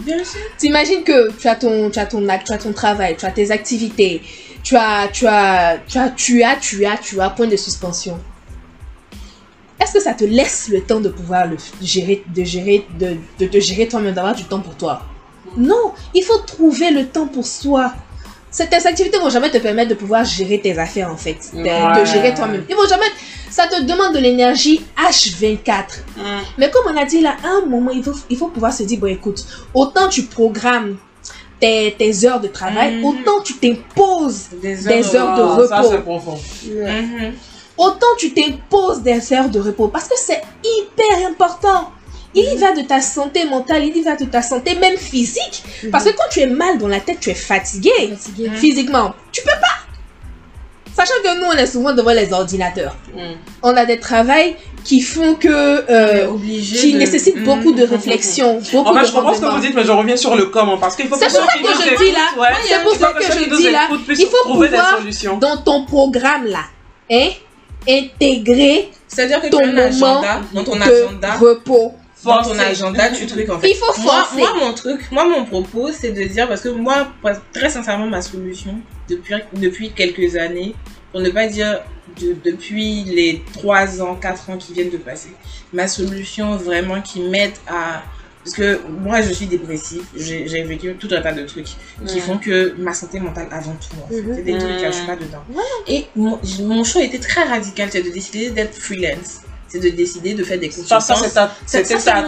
[0.01, 0.41] Bien sûr.
[0.59, 3.53] T'imagines que tu as ton, tu as ton, tu as ton travail, tu as tes
[3.53, 4.21] activités,
[4.65, 8.19] tu as, tu as, tu as, tu as, tu as, tu as, point de suspension.
[9.81, 13.47] Est-ce que ça te laisse le temps de pouvoir le gérer, de gérer, de, de
[13.47, 15.03] te gérer toi-même, d'avoir du temps pour toi?
[15.57, 17.95] Non, il faut trouver le temps pour soi.
[18.57, 22.05] Ces- Tes activités vont jamais te permettre de pouvoir gérer tes affaires en fait, de,
[22.05, 22.65] gérer toi-même.
[22.71, 23.11] Ils vont jamais,
[23.51, 26.05] ça te demande de l'énergie H24.
[26.17, 26.21] Mm.
[26.59, 28.85] Mais comme on a dit là, à un moment, il faut, il faut pouvoir se
[28.85, 29.45] dire, bon écoute,
[29.75, 30.97] autant tu programmes
[31.59, 33.05] tes, tes heures de travail, Mhm.
[33.05, 35.91] autant tu t'imposes, Des Des heures de Ah, Ça, repos.
[35.91, 36.39] c'est profond.
[36.65, 37.33] Mhm.
[37.77, 41.91] autant tu t'imposes des heures de repos, parce que c'est hyper important.
[42.35, 45.63] Il y va de ta santé mentale, il y va de ta santé même physique.
[45.93, 48.49] Parce que quand tu es mal dans la tête, tu es fatigué Fatigué.
[48.49, 48.57] Mhm.
[48.57, 49.15] physiquement.
[49.33, 49.79] Tu peux pas.
[50.97, 52.97] Sachant que nous, on est souvent devant les ordinateurs.
[53.15, 53.19] Mm.
[53.65, 55.49] On a des travails qui font que...
[55.91, 57.45] Euh, qui de- nécessitent Mhm.
[57.45, 59.91] beaucoup de réflexion, beaucoup En fait, de je comprends ce que vous dites, mais je
[59.91, 60.79] reviens sur le comment.
[60.79, 61.59] Parce qu'il faut C'est pour ça que
[61.91, 64.77] je dis là, ouais, c'est pour ça que je dis là, il faut trouver des
[64.77, 65.39] pouvoir solutions.
[65.39, 66.65] dans ton programme là,
[67.11, 67.29] hein,
[67.89, 71.95] intégrer C'est-à-dire que ton tu as un moment agenda, dans ton de agenda, repos.
[72.25, 73.71] Dans ton agenda, tu trucs en fait.
[73.71, 74.37] Il faut Moi, forcer.
[74.39, 77.09] moi, mon truc, moi, mon propos, c'est de dire, parce que moi,
[77.53, 78.75] très sincèrement, ma solution,
[79.09, 80.75] depuis, depuis quelques années,
[81.13, 81.81] pour ne pas dire
[82.21, 85.31] de- depuis les 3 ans, 4 ans qui viennent de passer,
[85.73, 88.03] ma solution vraiment qui m'aide à.
[88.45, 91.69] Parce que moi, je suis dépressive, j'ai vécu tout un tas de trucs
[92.07, 93.97] qui font que ma santé mentale avant tout.
[94.05, 94.21] en fait.
[94.21, 94.35] Mhm.
[94.37, 95.43] C'est des trucs là, je suis pas dedans.
[95.89, 99.41] Et mon, mon choix était très radical, c'est de décider d'être freelance.
[99.75, 101.05] C'est de décider de faire des consultances.
[101.07, 102.23] ça, c'est ta, Ça, c'est ta,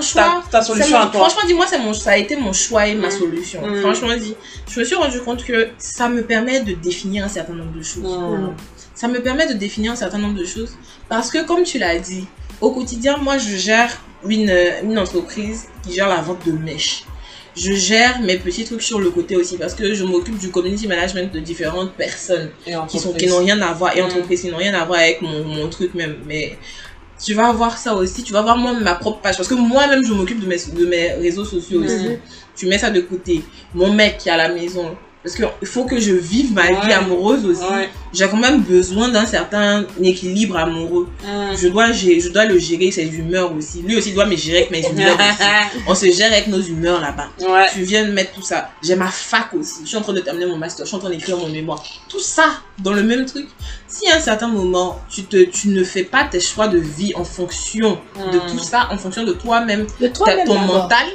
[0.50, 1.20] ta, solution mon- à toi.
[1.20, 3.10] Franchement, dis-moi, mon, ça a été mon choix et ma Mm.
[3.12, 3.64] solution.
[3.64, 3.80] Mm.
[3.82, 4.34] Franchement, dit,
[4.68, 7.82] je me suis rendu compte que ça me permet de définir un certain nombre de
[7.82, 8.02] choses.
[8.18, 8.54] Mm.
[8.94, 10.72] Ça me permet de définir un certain nombre de choses
[11.08, 12.26] parce que, comme tu l'as dit,
[12.60, 13.90] au quotidien, moi, je gère
[14.28, 17.04] une, une entreprise qui gère la vente de mèches.
[17.58, 20.86] Je gère mes petits trucs sur le côté aussi parce que je m'occupe du community
[20.86, 22.50] management de différentes personnes
[22.88, 24.06] qui sont qui n'ont rien à voir et Mm.
[24.06, 26.58] entreprises qui n'ont rien à voir avec mon, mon truc même mais
[27.22, 29.36] tu vas voir ça aussi tu vas voir moi ma propre page.
[29.36, 32.08] Parce que moi-même je m'occupe de mes de mes réseaux sociaux aussi.
[32.08, 32.18] Mhm.
[32.54, 33.42] tu mets ça de côté.
[33.74, 34.96] Mon mec qui est à la maison
[35.26, 37.88] parce qu'il faut que je vive ma vie amoureuse aussi Ouais.
[38.12, 41.56] j'ai quand même besoin d'un certain équilibre amoureux Mm.
[41.60, 44.70] je dois je dois le gérer ses humeurs aussi lui aussi doit me gérer avec
[44.70, 45.82] mes humeurs aussi.
[45.88, 47.66] on se gère avec nos humeurs là-bas Ouais.
[47.72, 48.70] tu viens de mettre tout ça.
[48.82, 49.80] J'ai ma fac aussi.
[49.82, 50.84] Je suis en train de terminer mon master.
[50.84, 51.82] Je suis en train d'écrire mon mémoire.
[52.08, 52.46] Tout ça
[52.78, 53.48] dans le même truc.
[53.88, 57.12] Si à un certain moment, tu, te, tu ne fais pas tes choix de vie
[57.16, 57.98] en fonction
[58.32, 58.50] de Mm.
[58.50, 61.06] tout ça, en fonction de toi-même, De ton mental,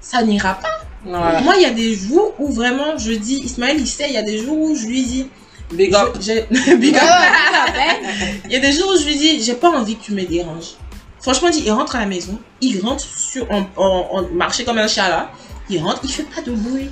[0.00, 0.68] ça n'ira pas.
[1.04, 1.40] Voilà.
[1.42, 4.18] Moi, il y a des jours où vraiment je dis, Ismaël, il sait, il y
[4.18, 5.26] a des jours où je lui dis,
[5.72, 6.16] Big up.
[6.78, 7.02] Big up.
[8.46, 10.24] Il y a des jours où je lui dis, j'ai pas envie que tu me
[10.24, 10.76] déranges.
[11.20, 14.78] Franchement, dit, il rentre à la maison, il rentre sur, en, en, en- marcher comme
[14.78, 15.30] un chat là,
[15.68, 16.88] il rentre, il fait pas de bruit.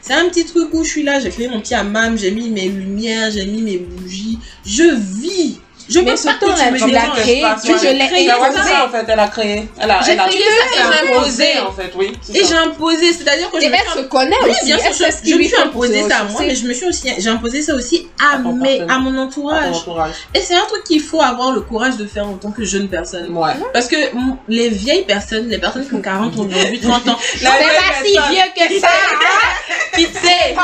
[0.00, 2.50] C'est un petit truc où je suis là, j'ai créé mon petit hammam, j'ai mis
[2.50, 4.38] mes lumières, j'ai mis mes bougies.
[4.64, 5.60] Je vis.
[5.90, 7.44] Je Mais veux ce pas que temps-là, tu me tu dises l'as que je créé,
[7.64, 9.68] tu- je l'ai ça en fait, elle a créé.
[9.80, 11.58] Elle a, J'ai elle a créé tout ça et j'ai imposé.
[11.66, 12.12] en fait, oui.
[12.32, 14.64] Et j'ai imposé, c'est-à-dire que je Et me suis elle se connaît Oui, aussi.
[14.66, 17.08] bien sûr, je, me lui suis imposé ça à moi, mais je me suis aussi,
[17.18, 19.76] j'ai imposé ça aussi à, mes, à mon entourage.
[20.34, 22.88] Et c'est un truc qu'il faut avoir le courage de faire en tant que jeune
[22.88, 23.36] personne.
[23.36, 23.52] Ouais.
[23.72, 23.96] Parce que
[24.48, 27.50] les vieilles personnes, les personnes qui ont 40 ans aujourd'hui, 30 ans, C'est pas
[28.04, 28.88] si vieux que ça.
[28.88, 29.18] hein?
[29.94, 30.54] qui sait?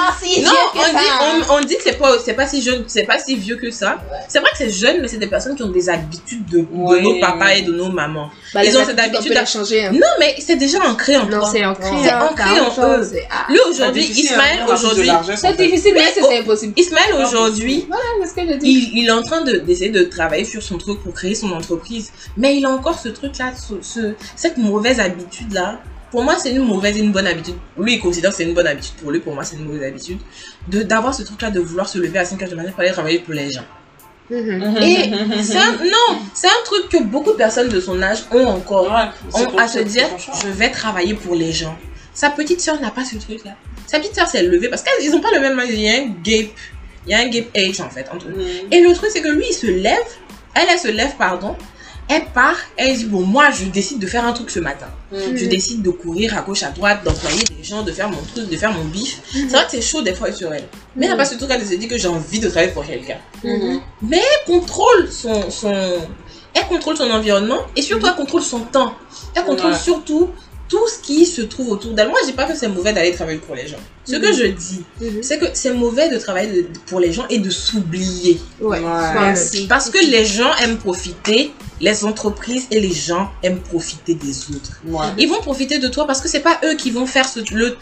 [0.43, 3.57] Non, dit, on dit que c'est pas, c'est pas si jeune, c'est pas si vieux
[3.57, 3.99] que ça.
[4.29, 7.19] C'est vrai que c'est jeune, mais c'est des personnes qui ont des habitudes de, nos
[7.21, 8.31] papas et de nos mamans.
[8.53, 9.87] Bah, Ils ont cette habitude à- changer.
[9.87, 9.93] hein.
[9.93, 11.49] Non, mais c'est déjà ancré en Non, toi.
[11.51, 11.89] c'est ancré.
[12.03, 13.19] C'est hein, ancré en chose, eux.
[13.31, 13.47] ah.
[13.51, 16.73] Lui aujourd'hui, Ismaël hein, aujourd'hui, C'est difficile, mais Mais c'est impossible.
[16.77, 17.89] Ismaël aujourd'hui,
[18.63, 21.51] il, il est en train de- d'essayer de, travailler sur son truc pour créer son
[21.53, 22.13] entreprise.
[22.37, 25.81] Mais il a encore ce truc-là, ce, ce- cette mauvaise habitude-là.
[26.11, 27.57] Pour moi, c'est une mauvaise et une bonne habitude.
[27.79, 28.95] Lui, il considère que c'est une bonne habitude.
[29.03, 30.19] Pour lui, pour moi, c'est une mauvaise habitude.
[30.69, 32.93] De, d'avoir ce truc-là de vouloir se lever à 5 heures du matin pour aller
[32.93, 33.65] travailler pour les gens.
[34.29, 34.77] Mhm.
[34.83, 35.11] Et
[35.43, 38.91] c'est un, non, c'est un truc que beaucoup de personnes de son âge ont encore.
[38.91, 40.09] Ouais, ont à se dire,
[40.43, 41.77] je vais travailler pour les gens.
[42.13, 43.53] Sa petite sœur n'a pas ce truc-là.
[43.87, 45.69] Sa petite sœur s'est levée parce qu'ils n'ont pas le même âge.
[45.71, 46.47] Il y a un gap.
[47.07, 48.27] Il y a un gap age en fait entre.
[48.27, 48.73] Mhm.
[48.73, 49.99] Et le truc, c'est que lui, il se lève.
[50.55, 51.55] Elle, elle se lève, pardon.
[52.09, 52.57] Elle part.
[52.77, 54.87] Elle dit, bon, moi, je décide de faire un truc ce matin.
[55.13, 55.37] Mhm.
[55.37, 58.49] Je décide de courir à gauche, à droite, d'employer des gens, de faire mon truc,
[58.49, 59.21] de faire mon bif.
[59.33, 60.65] C'est vrai que c'est chaud des fois sur elle.
[60.95, 62.87] Mais elle n'a pas ce truc-là de se dire que j'ai envie de travailler pour
[62.87, 63.19] quelqu'un.
[63.43, 63.81] Mhm.
[64.13, 65.73] Elle contrôle son, son...
[66.55, 68.95] Elle contrôle son environnement et surtout, elle contrôle son temps.
[69.35, 69.79] Elle contrôle Ouais.
[69.79, 70.31] surtout
[70.69, 72.09] tout ce qui se trouve autour d'elle.
[72.09, 73.77] Moi, je dis pas que c'est mauvais d'aller travailler pour les gens.
[74.05, 74.83] Ce que je dis,
[75.23, 78.41] c'est que c'est mauvais de travailler de- pour les gens et de s'oublier.
[78.61, 78.81] Ouais.
[79.69, 84.73] Parce que les gens aiment profiter, les entreprises et les gens aiment profiter des autres.
[84.87, 85.07] Ouais.
[85.19, 87.77] Ils vont profiter de toi parce que c'est pas eux qui vont faire ce- le,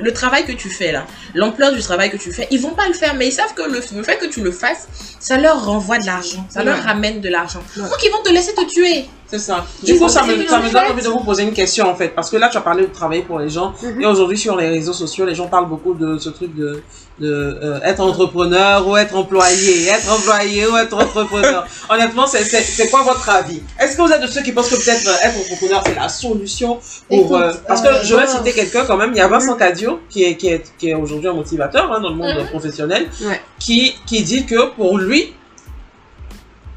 [0.00, 1.06] le, travail que tu fais là.
[1.34, 3.62] L'ampleur du travail que tu fais, ils vont pas le faire, mais ils savent que
[3.62, 4.86] le, le fait que tu le fasses,
[5.18, 7.62] ça leur renvoie de l'argent, ça leur ramène de l'argent.
[7.76, 7.82] Ouais.
[7.82, 9.06] Donc ils vont te laisser te tuer.
[9.32, 9.64] C'est ça.
[9.82, 12.08] Du coup, ça me, ça me donne envie de vous poser une question en fait.
[12.08, 13.72] Parce que là, tu as parlé de travailler pour les gens.
[13.82, 14.02] Mhm.
[14.02, 16.82] Et aujourd'hui, sur les réseaux sociaux, les gens parlent beaucoup de ce truc de,
[17.18, 19.86] de euh, être entrepreneur ou être employé.
[19.88, 21.66] Être employé ou être entrepreneur.
[21.88, 25.06] Honnêtement, c'est quoi votre avis Est-ce que vous êtes de ceux qui pensent que peut-être
[25.08, 27.18] euh, être entrepreneur, c'est la solution pour.
[27.18, 29.10] Écoute, euh, parce que euh, je vais citer quelqu'un quand même.
[29.12, 32.00] Il y a Vincent Cadio, qui est, qui est, qui est aujourd'hui un motivateur hein,
[32.00, 33.40] dans le monde professionnel, Ouais.
[33.58, 35.32] qui, qui dit que pour lui,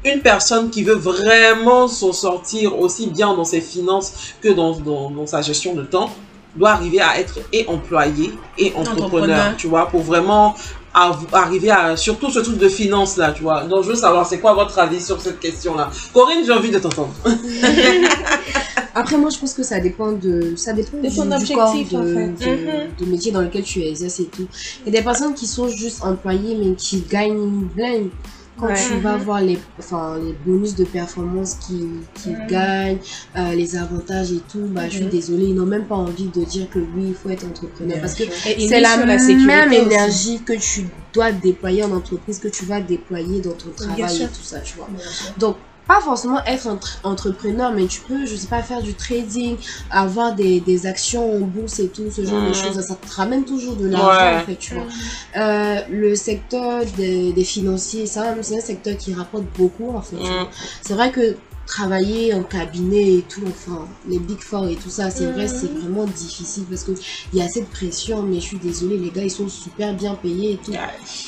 [0.04, 5.10] une personne qui veut vraiment s'en sortir aussi bien dans ses finances que dans, dans,
[5.10, 6.10] dans sa gestion de temps
[6.54, 9.56] doit arriver à être et employé et entrepreneur, Entrepreneur.
[9.58, 10.54] tu vois, pour vraiment
[10.96, 13.64] av- arriver à surtout ce truc de finance là, tu vois.
[13.64, 15.90] Donc je veux savoir c'est quoi votre avis sur cette question là.
[16.12, 17.14] Corinne, j'ai envie de t'entendre.
[18.98, 21.90] Après, moi, je pense que ça dépend de, ça dépend De du, ton du objectif,
[21.90, 22.46] corps en de, fait.
[22.46, 22.70] de, Mhm.
[22.98, 24.46] de métier dans lequel tu exerces et tout.
[24.86, 28.08] Il y a des personnes qui sont juste employées, mais qui gagnent une blinde.
[28.58, 28.74] Quand Ouais.
[28.74, 32.98] tu vas voir les, enfin, les bonus de performance qu'ils qui gagnent,
[33.36, 36.42] euh, les avantages et tout, bah, je suis désolée, ils n'ont même pas envie de
[36.44, 37.98] dire que oui, il faut être entrepreneur.
[38.00, 39.80] parce que c'est la, la sécurité même aussi.
[39.80, 44.26] énergie que tu dois déployer en entreprise, que tu vas déployer dans ton travail et
[44.28, 44.88] tout ça, tu vois.
[45.38, 49.56] Donc, pas forcément être entre- entrepreneur, mais tu peux, je sais pas, faire du trading,
[49.90, 52.80] avoir des, des actions en bourse et tout, ce genre de choses.
[52.80, 54.42] Ça te ramène toujours de l'argent, Ouais.
[54.42, 54.84] en fait, tu vois.
[55.36, 60.16] Euh, le secteur des, des financiers, ça, c'est un secteur qui rapporte beaucoup, en fait.
[60.16, 60.46] Mm.
[60.82, 65.10] C'est vrai que travailler en cabinet et tout, enfin, les big four et tout ça,
[65.10, 66.92] c'est vrai, c'est vraiment difficile parce que
[67.32, 70.14] il y a cette pression, mais je suis désolée, les gars, ils sont super bien
[70.14, 70.72] payés et tout,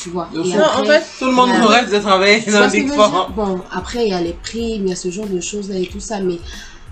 [0.00, 0.28] tu vois.
[0.32, 0.56] De Et fou.
[0.58, 2.76] Non, après- en fait, Tout le monde nous rêve de travailler dans vois le ce
[2.76, 3.08] que Big Four.
[3.10, 3.30] dire?
[3.34, 5.86] Bon, après, il y a les primes, il y a ce genre de choses-là et
[5.86, 6.38] tout ça, mais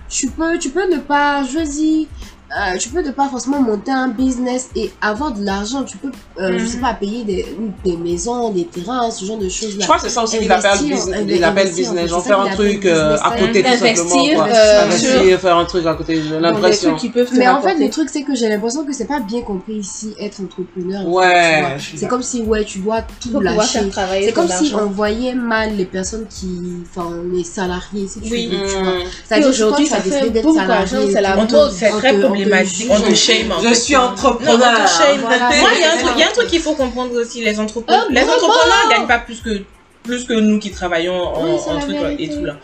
[0.08, 2.08] tu peux, tu peux ne pas, je dis,
[2.48, 5.82] euh, tu peux ne pas forcément monter un business et avoir de l'argent.
[5.82, 7.44] Tu peux, euh, je sais pas, payer des,
[7.84, 9.84] des maisons, des terrains, ce genre de Je choses-là.
[9.84, 11.16] crois que c'est ça aussi qu'il appelle Investir, business.
[11.20, 12.04] inve- Il appelle investir, business.
[12.04, 13.90] en Genre faire un truc euh, à côté tout simplement.
[13.90, 14.46] Investir, quoi.
[14.48, 16.96] euh, Investir, faire un truc à côté de des l'impression.
[17.32, 20.14] Mais en fait, le truc, c'est que j'ai l'impression que c'est pas bien compris ici,
[20.20, 21.06] être entrepreneur.
[21.08, 21.64] Ouais.
[21.78, 23.90] je C'est comme si, ouais, tu dois tout lâcher.
[24.22, 26.48] C'est comme si on voyait mal les personnes qui,
[26.88, 28.82] enfin, les salariés, si tu veux, tu vois.
[28.82, 28.98] Mm.
[29.26, 32.76] C'est-à-dire que aujourd'hui, ça fait décidé d'être salarié, d'argent, c'est la te- c'est très problématique.
[32.76, 32.90] juge.
[32.90, 33.74] On te shame en Je fait.
[33.74, 34.84] suis Non, on entrepreneur.
[34.84, 35.20] te shame.
[35.20, 35.50] Voilà.
[35.60, 37.42] Moi, il y, a un truc- il y a un truc qu'il faut comprendre aussi.
[37.44, 39.62] Les entrepreneurs, Ah, les entrepreneurs gagnent pas plus que
[40.02, 42.56] plus que nous qui travaillons en, Oui, en truc et tout là.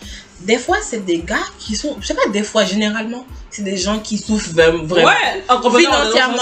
[0.45, 3.77] Des fois, c'est des gars qui sont, je sais pas, des fois, généralement, c'est des
[3.77, 4.83] gens qui souffrent vraiment.
[4.85, 5.13] Ouais,
[6.01, 6.37] Financièrement.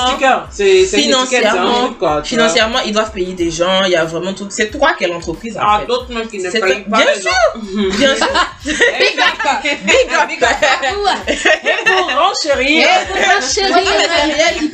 [0.51, 2.23] C'est étiquette, financièrement, quoi.
[2.23, 4.47] Financièrement, ils doivent payer des gens, il y a vraiment tout.
[4.51, 6.97] C'est toi quelle entreprise en Ah, d'autres même qui ne payent pas.
[6.99, 7.31] bien les sûr.
[7.31, 7.99] gens.
[7.99, 8.27] Bien sûr.
[8.65, 10.29] Big up.
[10.29, 10.51] Big up.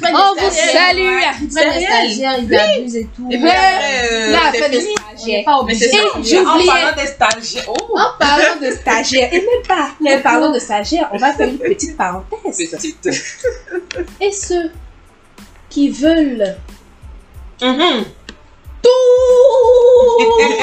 [0.01, 0.89] Prennent on vous stagiaires.
[0.89, 1.21] salue.
[1.43, 2.11] Ils C'est prennent des réel.
[2.13, 3.29] stagiaires, ils abusent et tout.
[3.31, 5.45] Et puis Mais euh, là, c'est fait des stagiaires.
[5.75, 6.41] ça.
[6.43, 7.65] En parlant des stagiaires.
[7.69, 11.49] Oh, en parlant de stagiaires, et même pas, mais parlant de stagiaires, on va faire
[11.49, 12.71] une petite parenthèse.
[12.71, 13.09] petite.
[14.21, 14.71] Et ceux
[15.71, 16.57] qui veulent
[17.63, 18.05] Mhm.
[18.83, 18.91] tous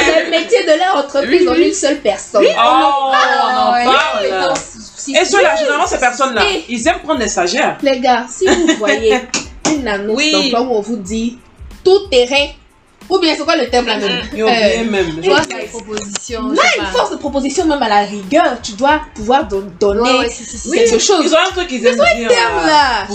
[0.05, 2.45] les métiers de leur entreprise en une seule personne.
[2.47, 3.85] Oh, on en ouais.
[3.85, 4.53] parle.
[4.57, 7.77] Si- Et ceux-là, généralement, ces personnes-là, ils aiment prendre des stagiaires.
[7.81, 9.19] Les gars, si vous voyez
[9.75, 10.31] une annonce Oui.
[10.31, 11.39] d'emploi où on vous dit
[11.83, 12.47] tout terrain,
[13.09, 14.11] ou bien c'est quoi le terme là même?
[14.11, 15.21] Ont oublié Euh, même.
[15.21, 16.41] tu vois, c'est proposition.
[16.43, 20.19] Non, une force de proposition même à la rigueur, tu dois pouvoir don- donner Ouais,
[20.19, 20.71] ouais, si, si, si.
[20.71, 21.21] quelque chose.
[21.25, 22.27] Ils ont un truc qu'ils aiment dire.
[22.29, 23.05] terme là,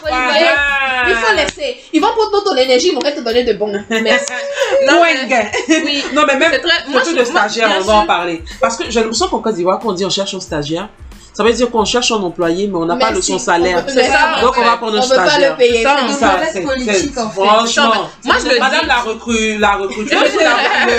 [0.00, 1.08] polyvalent.
[1.08, 1.76] Il faut laisser.
[1.92, 3.72] Ils vont prendre ton énergie, ils vont te donner de bons.
[3.90, 4.32] Merci.
[4.86, 5.50] Non, mais-
[5.84, 6.04] oui.
[6.12, 6.90] Non, mais même C'est très.
[6.90, 7.22] Surtout de
[7.54, 8.42] bien on va en parler.
[8.60, 10.88] Parce que j'ai l'impression qu'en Côte d'Ivoire, quand on dit on cherche un stagiaire,
[11.36, 13.78] ça veut dire qu'on cherche un employé, mais on n'a pas le son salaire.
[13.80, 15.56] On peut- c'est ça, Donc on va prendre un On le stagiaire.
[15.56, 15.82] payer.
[15.82, 16.18] Ça, c'est on.
[16.18, 17.40] Ça, c'est- politique, en fait.
[17.44, 17.92] Franchement.
[18.24, 18.86] Moi, je le Madame dis.
[18.86, 20.04] la recrue, la recrue.
[20.04, 20.10] le-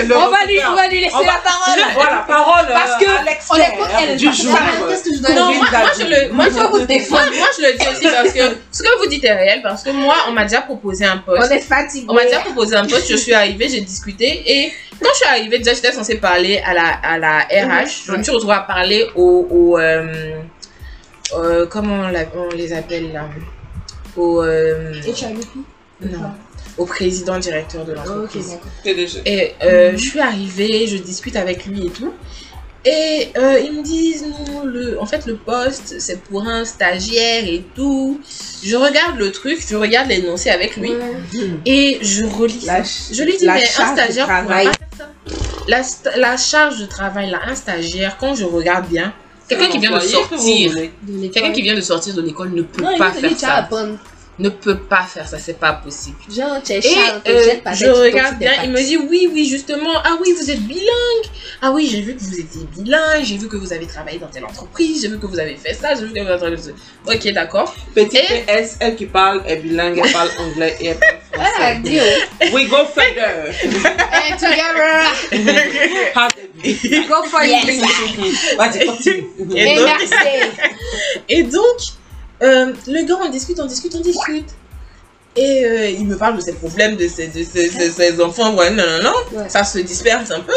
[0.02, 1.92] le- le On va lui, on va lui laisser On va- la parole.
[1.94, 3.24] Voilà, parole Parce euh, que à
[3.94, 4.56] on est du jour.
[4.88, 5.58] Qu'est-ce que je dois Non, dire?
[5.58, 7.22] moi, moi, je le, moi, je, défendre.
[7.36, 9.90] moi, je le dis aussi parce que ce que vous dites est réel parce que
[9.90, 11.50] moi, on m'a déjà proposé un On poste.
[11.52, 12.06] est fatigué.
[12.08, 15.26] On m'a déjà proposé un poste, je suis arrivée, j'ai discuté et quand je suis
[15.28, 18.04] arrivée, déjà j'étais censée parler à la, à la RH.
[18.06, 20.34] Je me suis retrouvée à parler au, au euh,
[21.34, 23.28] euh, comment on, l'a- on les appelle là?
[24.16, 24.92] Au, euh,
[26.00, 26.30] non,
[26.76, 28.58] au président directeur de l'entreprise.
[29.26, 32.12] Et euh, je suis arrivée, je discute avec lui et tout.
[32.90, 37.44] Et euh, ils me disent, non, le, en fait, le poste, c'est pour un stagiaire
[37.44, 38.18] et tout.
[38.64, 40.92] Je regarde le truc, je regarde l'énoncé avec lui
[41.66, 42.64] et je relis.
[42.64, 44.66] La, Je lui dis, mais un charge de stagiaire pourra travail.
[44.66, 45.08] pas faire ça.
[45.68, 45.82] La,
[46.16, 49.12] la charge de travail, là, un stagiaire, quand je regarde bien,
[49.48, 50.72] quelqu'un qui vient de sortir,
[51.32, 53.68] quelqu'un qui vient de sortir de l'école ne peut Non, pas faire ça.
[54.38, 56.16] Ne peut pas faire ça, c'est pas possible.
[56.30, 56.96] Genre, tu es Et
[57.28, 61.26] euh, je regarde bien, il me dit oui, oui, justement, ah oui, vous êtes bilingue.
[61.60, 64.28] Ah oui, j'ai vu que vous étiez bilingue, j'ai vu que vous avez travaillé dans
[64.28, 66.56] telle entreprise, j'ai vu que vous avez fait ça, j'ai vu que vous avez travaillé
[66.56, 67.74] dans Ok, d'accord.
[67.94, 71.14] Petit Et- PS, elle qui parle est bilingue, elle parle anglais et elle parle.
[71.34, 71.78] Ah, français.
[71.82, 72.02] Dio.
[72.52, 73.52] We go further.
[74.30, 76.08] And together.
[77.08, 77.80] Go for Yes.
[78.56, 79.26] Vas-y, continue.
[79.56, 80.14] Et donc- merci.
[81.28, 81.78] Et donc,
[82.42, 84.48] euh, le gars, on discute, on discute, on discute.
[85.36, 88.54] Et euh, il me parle de ses problèmes, de ses, de ses, de ses enfants,
[88.54, 89.38] voilà, non, non, non.
[89.38, 89.48] Ouais.
[89.48, 90.52] Ça se disperse un peu.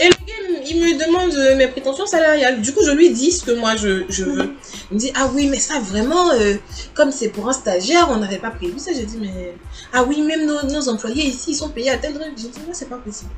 [0.00, 0.34] Et le gars,
[0.68, 2.60] il me demande euh, mes prétentions salariales.
[2.60, 4.54] Du coup, je lui dis ce que moi je, je veux.
[4.90, 6.54] Il me dit, ah oui, mais ça vraiment, euh,
[6.94, 8.92] comme c'est pour un stagiaire, on n'avait pas prévu ça.
[8.94, 9.54] J'ai dit, mais,
[9.92, 12.32] ah oui, même nos, nos employés ici, ils sont payés à tel truc.
[12.36, 13.30] J'ai dit, non, c'est pas possible.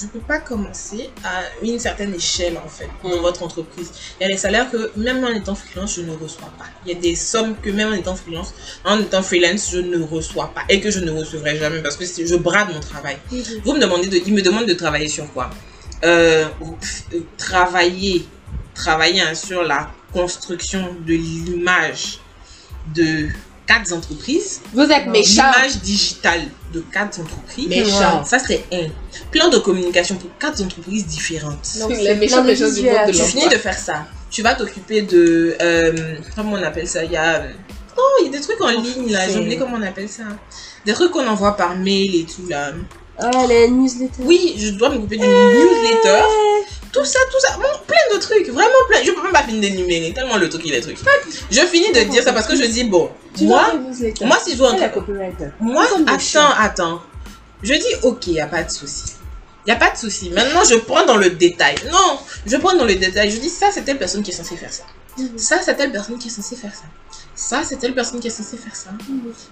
[0.00, 3.90] Je peux pas commencer à une certaine échelle, en fait, dans votre entreprise.
[4.18, 6.64] Il y a des salaires que, même en étant freelance, je ne reçois pas.
[6.86, 8.54] Il y a des sommes que, même en étant freelance,
[8.86, 10.62] en étant freelance, je ne reçois pas.
[10.70, 13.18] Et que je ne recevrai jamais parce que je brade mon travail.
[13.64, 15.50] Vous me demandez de, il me demande de travailler sur quoi?
[16.04, 16.46] Euh,
[17.14, 18.26] euh, Travailler,
[18.74, 22.18] travailler hein, sur la construction de l'image
[22.94, 23.28] de
[23.66, 24.60] quatre entreprises.
[24.74, 25.44] Vous êtes méchants.
[25.54, 26.42] L'image digitale
[26.74, 27.68] de quatre entreprises.
[27.68, 28.24] Méchants.
[28.24, 28.88] Ça, c'est un.
[29.30, 31.68] Plan de communication pour quatre entreprises différentes.
[31.80, 34.06] Donc, C'est les méchants, méchants du monde de Tu finis de faire ça.
[34.30, 35.56] Tu vas t'occuper de.
[35.60, 37.04] euh, comment on appelle ça?
[37.04, 37.44] Il y a.
[37.96, 39.28] Oh, il y a des trucs en ligne là.
[39.28, 40.24] J'ai oublié comment on appelle ça.
[40.84, 42.72] Des trucs qu'on envoie par mail et tout là.
[43.18, 44.22] Ah, les newsletters.
[44.22, 46.22] Oui, je dois m'occuper d'une newsletter.
[46.92, 47.56] Tout ça, tout ça.
[47.56, 48.48] Bon, plein de trucs.
[48.48, 49.02] Vraiment plein.
[49.02, 50.98] Je peux même pas finir d'énumérer tellement le truc il est truc.
[51.50, 53.10] Je finis de dire ça parce que je dis bon.
[53.36, 53.74] Tu Moi,
[54.22, 54.76] moi si je dois.
[55.60, 57.02] Moi, attends, attends.
[57.62, 59.14] Je dis, ok, n'y a pas de souci.
[59.64, 60.30] Il n'y a pas de souci.
[60.30, 61.76] Maintenant, je prends dans le détail.
[61.90, 63.30] Non, je prends dans le détail.
[63.30, 64.82] Je dis, ça, c'est telle personne qui est censée faire ça.
[65.16, 65.38] Mhm.
[65.38, 66.84] Ça, c'est telle personne qui est censée faire ça.
[67.34, 68.90] Ça, c'est telle personne qui est censée faire ça.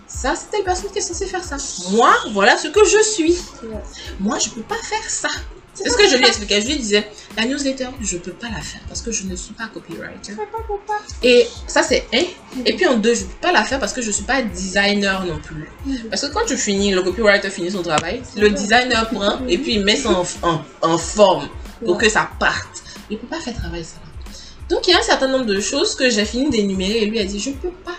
[0.07, 1.57] Ça, c'est telle personne qui est censée faire ça.
[1.91, 3.39] Moi, voilà ce que je suis.
[3.63, 3.81] Ouais.
[4.19, 5.29] Moi, je peux pas faire ça.
[5.73, 6.61] C'est ce que je lui expliquais.
[6.61, 9.55] Je lui disais, la newsletter, je peux pas la faire parce que je ne suis
[9.55, 10.35] pas copywriter.
[11.23, 12.25] Et ça, c'est un.
[12.67, 15.25] Et puis en deux, je peux pas la faire parce que je suis pas designer
[15.25, 15.71] non plus.
[16.11, 19.77] Parce que quand tu finis, le copywriter finit son travail, le designer prend et puis
[19.77, 21.49] il met ça en, en, en forme
[21.85, 22.83] pour que ça parte.
[23.09, 23.97] Il peut pas faire travailler ça.
[24.71, 27.19] Donc il y a un certain nombre de choses que j'ai fini d'énumérer et lui
[27.19, 27.97] a dit, je peux pas.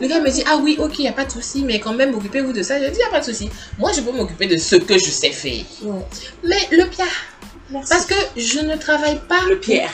[0.00, 1.94] Le gars me dit, ah oui, ok, il n'y a pas de souci, mais quand
[1.94, 2.78] même, occupez-vous de ça.
[2.78, 3.48] J'ai dit, il n'y a pas de souci.
[3.78, 5.64] Moi, je peux m'occuper de ce que je sais faire.
[5.82, 6.04] Ouais.
[6.42, 7.06] Mais le pire,
[7.72, 9.40] Parce que je ne travaille pas.
[9.48, 9.90] Le Pierre.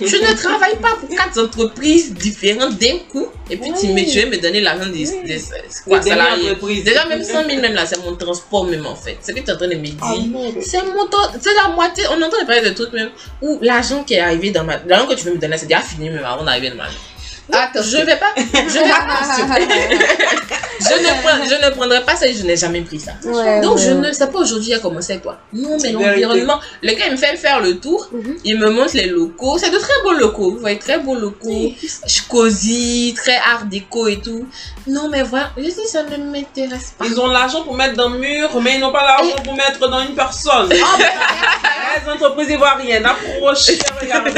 [0.00, 3.26] Je ne travaille pas pour quatre entreprises différentes d'un coup.
[3.50, 5.40] Et puis tu, me, tu veux me donner l'argent des, des,
[5.84, 6.54] quoi, salariés?
[6.82, 9.18] Déjà, même 100 000, même là, c'est mon transport, même en fait.
[9.20, 9.94] C'est ce que tu es en train de me dire.
[10.00, 10.14] Ah.
[10.60, 12.04] C'est mon temps, c'est la moitié.
[12.10, 13.10] On entend parler de trucs même
[13.42, 14.78] où l'argent qui est arrivé dans ma.
[14.86, 16.96] L'argent que tu veux me donner, c'est déjà fini même avant d'arriver dans ma vie.
[17.52, 18.32] Attends, Je vais pas.
[18.36, 19.58] Je vais pas.
[20.80, 23.12] je, ne prends- je ne prendrai pas ça et je n'ai jamais pris ça.
[23.24, 25.36] Ouais, Donc ouais, je ne sais pas aujourd'hui à commencer avec toi.
[25.52, 26.58] Non, mais l'environnement.
[26.82, 28.08] Le gars, il me fait faire le tour.
[28.12, 28.36] Mhm.
[28.44, 29.58] Il me montre les locaux.
[29.58, 30.52] C'est de très beaux locaux.
[30.52, 31.72] Vous voyez, très beaux locaux.
[32.30, 34.46] Cosy, très art déco et tout.
[34.86, 35.50] Non, mais voilà.
[35.56, 37.04] Je dis, ça ne m'intéresse pas.
[37.06, 39.86] Ils ont l'argent pour mettre dans le mur, mais ils n'ont pas l'argent pour mettre
[39.88, 40.70] dans une personne.
[42.06, 44.32] Les entreprises ivoiriennes, approchez, regardez.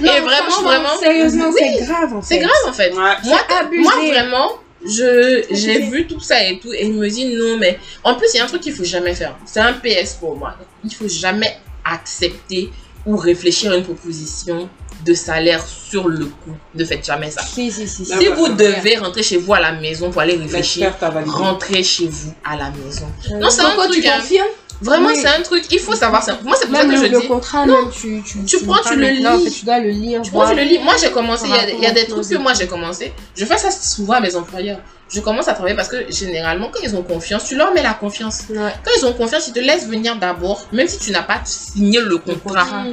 [0.00, 0.98] Non, Et vraiment, vraiment.
[0.98, 1.60] Sérieusement, Oui.
[1.78, 2.34] c'est grave en fait.
[2.34, 2.90] C'est grave en fait.
[2.92, 3.14] Moi,
[3.60, 3.82] abusé.
[3.82, 4.50] moi vraiment,
[4.84, 8.28] je j'ai vu tout ça et tout et il me dit non mais en plus
[8.34, 9.36] il y a un truc qu'il faut jamais faire.
[9.46, 10.54] C'est un PS pour moi.
[10.84, 12.70] Il faut jamais accepter
[13.06, 14.68] ou réfléchir à une proposition
[15.04, 16.54] de salaire sur le coup.
[16.74, 17.40] Ne faites jamais ça.
[17.42, 18.04] Si, si, si.
[18.04, 18.12] si.
[18.12, 20.94] Si ouais, vous devez rentrer chez vous à la maison pour aller réfléchir,
[21.26, 23.06] rentrez chez vous à la maison.
[23.38, 24.06] Non, c'est un Pourquoi tu truc.
[24.06, 24.18] hein.
[24.20, 24.46] confirmes
[24.82, 25.16] Vraiment, Oui.
[25.20, 25.64] c'est un truc.
[25.70, 26.38] Il faut savoir ça.
[26.42, 27.26] Moi, c'est pour ça que le, je le dis.
[27.28, 29.44] contrat, même, tu, tu, Tu signes prends, tu le maintenant, En lis.
[29.44, 30.22] fait, tu dois le lire.
[30.22, 30.78] Tu vois, je le lis.
[30.78, 33.12] Moi, j'ai commencé, il y, a, il y a des trucs que moi j'ai commencé.
[33.36, 34.78] Je fais ça souvent à mes employeurs.
[35.12, 37.94] Je commence à travailler parce que généralement, quand ils ont confiance, tu leur mets la
[37.94, 38.44] confiance.
[38.48, 38.72] Ouais.
[38.84, 42.00] Quand ils ont confiance, ils te laissent venir d'abord, même si tu n'as pas signé
[42.00, 42.84] le contrat.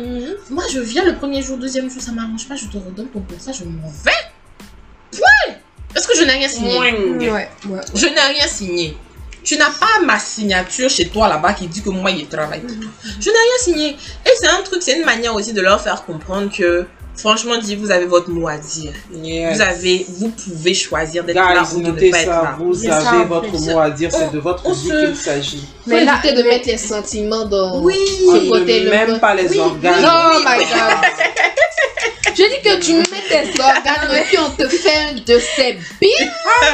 [0.49, 3.19] Moi, je viens le premier jour, deuxième jour, ça m'arrange pas, je te redonne ton
[3.21, 4.11] contrat, je m'en vais.
[5.13, 5.57] Ouais
[5.93, 6.77] Parce que je n'ai rien signé.
[6.79, 7.81] Ouais, ouais.
[7.95, 8.97] Je n'ai rien signé.
[9.47, 12.75] Tu n'as pas ma signature chez toi là-bas qui dit que moi, je travaille pour
[12.75, 12.89] toi.
[13.17, 13.89] Je n'ai rien signé.
[14.25, 17.77] Et c'est un truc, c'est une manière aussi de leur faire comprendre que, franchement, dit,
[17.77, 18.91] vous avez votre mot à dire.
[19.13, 19.55] Yes.
[19.55, 22.57] Vous avez, vous pouvez choisir d'être là ou de ne pas être là.
[22.59, 25.65] Vous avez votre mot à dire, c'est de votre on vie se- qu'il s'agit.
[25.85, 27.79] Mais là, éviter de mettre les sentiments dans.
[27.81, 27.95] Oui.
[28.27, 30.05] On Ce côté, ne le même pas les Oui, organes.
[30.05, 31.05] Oh my god.
[32.37, 36.31] Je dis que tu mets tes organes et puis on te fait de ces bites.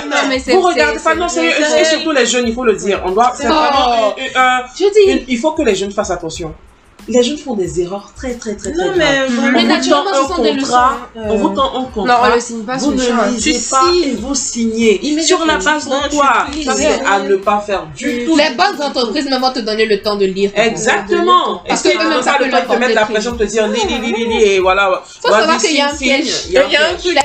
[0.10, 0.52] Non, mais c'est.
[0.54, 3.02] Vous regardez pas, non, sérieux, c'est- et surtout les jeunes, il faut le dire.
[3.06, 5.26] On doit, c'est vraiment Je dis.
[5.28, 6.54] il faut que les jeunes fassent attention.
[7.08, 8.98] Les jeunes font des erreurs très, très, très, très Non, graves.
[8.98, 9.52] mais On vraiment.
[9.58, 10.66] Mais naturellement, ce un sont des leçons.
[10.68, 12.36] contrat, on vous tend un Non, on contrat.
[12.36, 14.04] le signe pas, Vous ne lisez Tu pas signes.
[14.04, 15.22] et vous signez.
[15.24, 18.36] Sur la base de quoi c'est à ne pas faire du tout.
[18.38, 20.52] Les bonnes entreprises même vont te donner le temps de lire.
[20.56, 21.62] Exactement.
[21.68, 23.38] Parce que eux-mêmes, ça pas peut le temps de leur te mettre la pression de
[23.38, 25.04] te dire li, li, li, li, li, et voilà.
[25.22, 26.46] Faut savoir qu'il y a un piège.
[26.48, 26.98] Il y a un piège.
[27.00, 27.18] truc,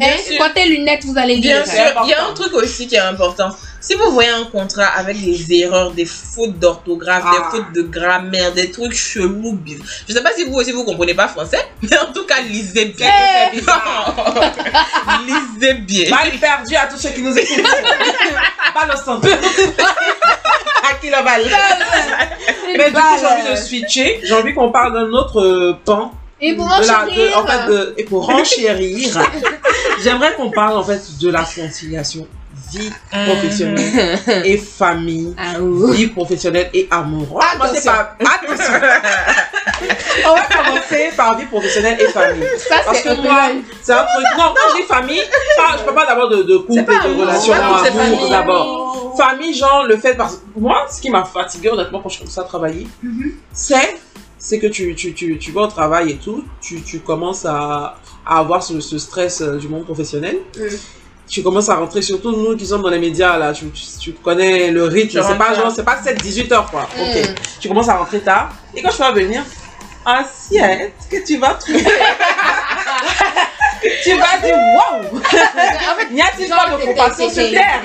[0.00, 0.06] Hein?
[0.38, 1.62] Quand tes lunettes, vous allez lire.
[1.64, 3.48] Bien sûr, il y a un truc aussi qui est important.
[3.84, 7.32] Si vous voyez un contrat avec des erreurs, des fautes d'orthographe, Ah.
[7.36, 9.58] des fautes de grammaire, des trucs chelous,
[10.08, 12.86] je sais pas si vous aussi vous comprenez pas français, mais en tout cas lisez
[12.86, 13.10] bien.
[15.26, 16.10] Lisez bien.
[16.10, 17.62] Balle perdue à tous ceux qui nous écoutent.
[18.74, 19.28] Balle au centre.
[19.28, 21.44] à qui la balle
[22.78, 24.20] Mais du coup, j'ai envie de switcher.
[24.24, 26.10] J'ai envie qu'on parle d'un autre euh, pan.
[26.40, 29.20] Et pour en fait, de, et pour enchérir,
[30.02, 32.26] j'aimerais qu'on parle en fait de la conciliation
[32.78, 35.54] vie professionnelle et famille, Ah
[35.92, 37.26] vie professionnelle et amour.
[37.32, 37.92] On va commencer Attention.
[38.18, 38.74] par, attention.
[40.26, 42.44] On va commencer par vie professionnelle et famille.
[42.58, 44.26] Ça, Parce que moi, la- c'est un truc.
[44.38, 45.22] Non, quand je dis famille,
[45.56, 47.54] pas, je parle pas d'abord de, de couple et de relation
[48.30, 49.14] d'abord.
[49.16, 50.14] Famille, genre, le fait.
[50.14, 52.86] Parce que moi, ce qui m'a fatigué, honnêtement, quand je commence à travailler,
[53.52, 53.96] c'est
[54.38, 57.96] c'est que tu, tu, tu, tu vas au travail et tout, tu, tu commences à,
[58.26, 60.36] à avoir ce, ce stress euh, du monde professionnel.
[60.58, 60.60] Mm.
[61.28, 64.12] Tu commences à rentrer, surtout nous qui sommes dans les médias, là, tu, tu, tu
[64.12, 66.86] connais le rythme, Tu c'est pas genre, c'est pas 7-18 heures, quoi.
[67.00, 67.16] Ok.
[67.16, 67.34] Mm.
[67.60, 69.42] Tu commences à rentrer tard, et quand je vais venir,
[70.04, 71.82] assiette que tu vas trouver.
[74.02, 75.16] tu vas dire, waouh!
[75.16, 77.80] En fait, N'y a-t-il pas de compassion sur terre?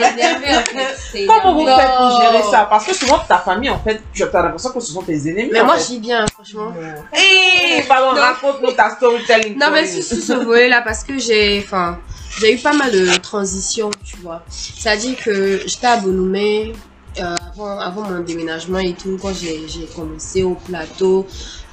[1.27, 2.67] Comment vous faites pour gérer ça?
[2.69, 5.49] Parce que souvent, ta famille, en fait, tu as l'impression que ce sont tes ennemis.
[5.51, 6.73] Mais moi, vis bien, franchement.
[7.13, 8.21] Hé, pardon, Non.
[8.21, 9.57] raconte-nous ta storytelling.
[9.57, 11.99] Non, mais sur sur ce volet-là, parce que j'ai, enfin,
[12.37, 14.43] j'ai eu pas mal de transitions, tu vois.
[14.49, 16.73] C'est-à-dire que j'étais à Bonoumé,
[17.17, 19.65] euh, avant, avant mon déménagement et tout, quand j'ai
[19.95, 21.25] commencé au plateau,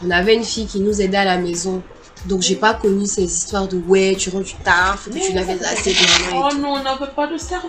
[0.05, 1.83] on avait une fille qui nous aidait à la maison.
[2.25, 5.33] Donc, j'ai pas connu ces histoires de ouais, tu rentres du tard, faut que tu
[5.33, 5.95] laves et
[6.35, 7.69] Oh non, on n'en veut pas de servant.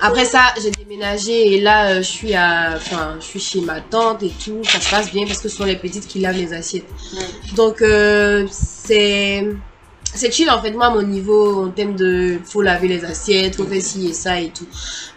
[0.00, 3.80] Après ça, j'ai déménagé et là, euh, je suis à, enfin, je suis chez ma
[3.80, 4.62] tante et tout.
[4.64, 6.88] Ça se passe bien parce que ce sont les petites qui lavent les assiettes.
[7.54, 9.46] Donc, euh, c'est,
[10.14, 10.72] c'est chill en fait.
[10.72, 14.12] Moi, à mon niveau, en termes de, faut laver les assiettes, faut faire ci et
[14.12, 14.66] ça et tout.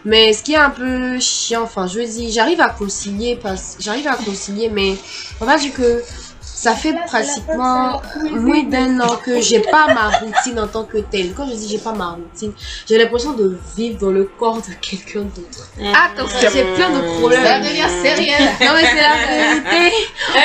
[0.04, 3.76] Mais ce qui est un peu chiant, enfin, je veux dire, j'arrive à concilier parce,
[3.78, 4.96] j'arrive à concilier, mais
[5.40, 6.02] on va dire que
[6.40, 8.00] ça fait pratiquement
[8.32, 11.34] moins d'un an que j'ai pas ma routine en tant que telle.
[11.34, 12.52] Quand je dis j'ai pas ma routine,
[12.88, 15.70] j'ai l'impression de vivre dans le corps de quelqu'un d'autre.
[15.78, 16.48] Attention.
[16.52, 17.42] J'ai plein de problèmes.
[17.42, 18.46] Ça va devenir sérieux.
[18.62, 19.96] Non mais c'est la vérité.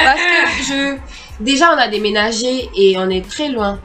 [0.03, 0.97] Parce que je...
[1.39, 3.79] Déjà on a déménagé et on est très loin.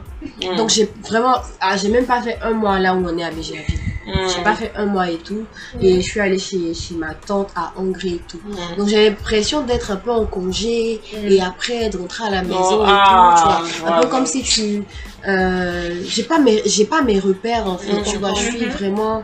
[0.57, 1.35] Donc j'ai vraiment...
[1.59, 3.65] Ah, j'ai même pas fait un mois là où on est à BGAP.
[4.07, 5.45] J'ai pas fait un mois et tout.
[5.81, 8.39] Et je suis allée chez, chez ma tante à Hongrie et tout.
[8.77, 12.83] Donc j'ai l'impression d'être un peu en congé et après de rentrer à la maison
[12.83, 13.67] et ah, tout.
[13.69, 13.95] Tu vois.
[13.95, 14.83] Un peu comme si tu...
[15.27, 18.01] Euh, j'ai pas mes j'ai pas mes repères en fait.
[18.03, 19.23] Tu vois, je suis vraiment...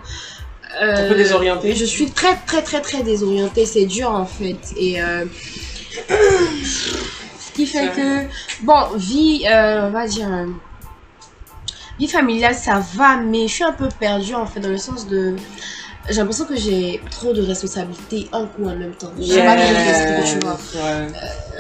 [0.82, 1.76] Un peu euh, désorientée.
[1.76, 4.58] je suis très très très très désorientée, c'est dur en fait.
[4.76, 5.26] Et euh,
[6.10, 8.26] ce qui fait que,
[8.64, 10.28] bon, vie, euh, on va dire,
[12.00, 15.08] vie familiale ça va, mais je suis un peu perdue en fait dans le sens
[15.08, 15.36] de.
[16.10, 19.12] J'ai l'impression que j'ai trop de responsabilités un coup en même temps.
[19.18, 19.56] Je sais pas
[20.26, 20.58] tu vois.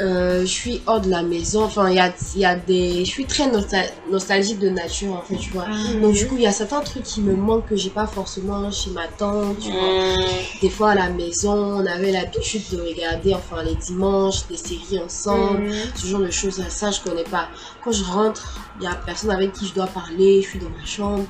[0.01, 1.63] Euh, je suis hors de la maison.
[1.63, 3.05] Enfin, il y a, y a des.
[3.05, 5.65] Je suis très nostal- nostalgique de nature, en fait, tu vois.
[6.01, 8.69] Donc, du coup, il y a certains trucs qui me manquent que j'ai pas forcément
[8.71, 9.81] chez ma tante, tu vois.
[10.17, 10.17] Mmh.
[10.61, 14.99] Des fois, à la maison, on avait l'habitude de regarder, enfin, les dimanches, des séries
[14.99, 16.61] ensemble, ce genre de choses.
[16.67, 17.47] Ça, je connais pas.
[17.83, 20.41] Quand je rentre, il y a personne avec qui je dois parler.
[20.41, 21.23] Je suis dans ma chambre.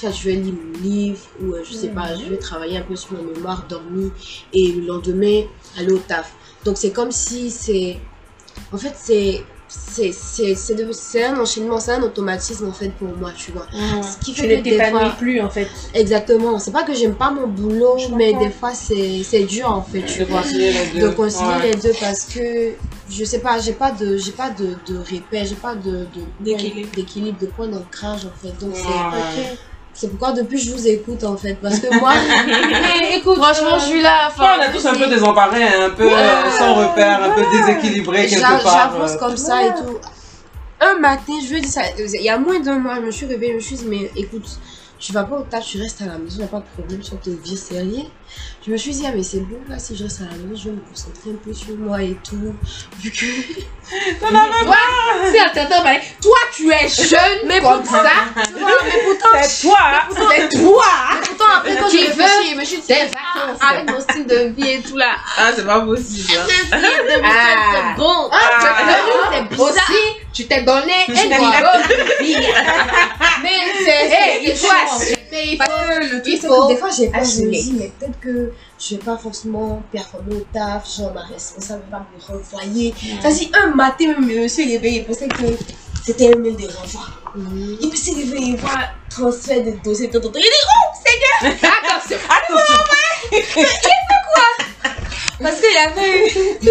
[0.00, 2.82] Soit je vais lire mon livre, ou euh, je sais pas, je vais travailler un
[2.82, 4.10] peu sur mon mémoire, dormir,
[4.52, 5.42] et le lendemain,
[5.78, 6.32] aller au taf.
[6.64, 7.98] Donc, c'est comme si c'est.
[8.72, 9.44] En fait, c'est.
[9.72, 13.52] C'est c'est- c'est de- c'est un enchaînement, c'est un automatisme en fait pour moi, tu
[13.52, 13.68] vois.
[14.02, 15.68] Ce qui Tu fait ne que des t'épanouis fois, plus en fait.
[15.94, 16.58] Exactement.
[16.58, 19.82] C'est pas que j'aime pas mon boulot, Je mais des fois c'est c'est dur en
[19.82, 20.42] fait, tu De vois.
[20.42, 21.12] concilier les De deux.
[21.12, 21.70] concilier Ouais.
[21.70, 22.72] les deux parce que
[23.08, 26.26] je sais pas, j'ai pas de j'ai pas de, de repère, j'ai pas de de-
[26.40, 26.88] D'équilibre.
[26.96, 28.58] d'équilibre, de point d'ancrage en fait.
[28.58, 29.56] Donc c'est Ouais.
[30.00, 32.12] C'est pourquoi depuis je vous écoute en fait parce que moi
[33.14, 36.50] écoute, franchement, je suis là Ouais, on est tous un peu désemparés, un peu euh,
[36.58, 38.92] sans repère, un peu déséquilibrés quelque J'a- part.
[38.94, 39.18] J'avance euh.
[39.18, 39.98] comme ça et tout.
[40.80, 43.26] Un matin, je veux dire ça, il y a moins d'un mois, je me suis
[43.26, 44.46] réveillée, je me suis dit, mais écoute,
[45.00, 46.64] tu vas pas au taf, tu restes à la maison, il n'y a pas de
[46.76, 48.04] problème, si on te vire, c'est rien.
[48.64, 50.54] Je me suis dit, ah, mais c'est bon, là, si je reste à la maison,
[50.54, 52.54] je vais me concentrer un peu sur moi et tout.
[53.00, 53.24] Vu que.
[53.90, 58.42] Si elle t'entend parler, toi tu es jeune Mais comme pourtant- ça.
[58.46, 60.02] Tu vois, mais pourtant, C'est toi hein.
[60.10, 60.84] C'est toi.
[61.14, 64.52] mais pourtant, après, quand j'ai réfléchi, je me suis dit, ah, avec mon style de
[64.56, 65.16] vie et tout là.
[65.36, 66.38] Ah, c'est pas possible.
[66.38, 66.46] hein.
[67.24, 67.72] Ah.
[67.72, 68.30] C'est bon.
[68.32, 69.68] Ah, c'est bizarre.
[69.68, 72.36] Aussi, tu t'es donné un Je vie.
[73.42, 73.50] Mais
[73.84, 74.06] c'est.
[74.10, 74.68] Hey, il faut
[75.32, 78.18] il Parce que le truc, que des fois, j'ai peur, je me dis, mais peut-être
[78.20, 82.94] que je vais pas forcément performer au taf, genre ma responsable va me renvoyer.
[83.22, 85.44] Ça, si un matin, même, je me suis réveillée, il pensait que
[86.04, 87.02] c'était un mail de renvoi.
[87.80, 90.10] Il me s'est réveillé, il voit transfert de dossier.
[90.12, 93.60] Il dit, oh, Seigneur Attention Attention.
[95.42, 96.30] Parce qu'il avait eu.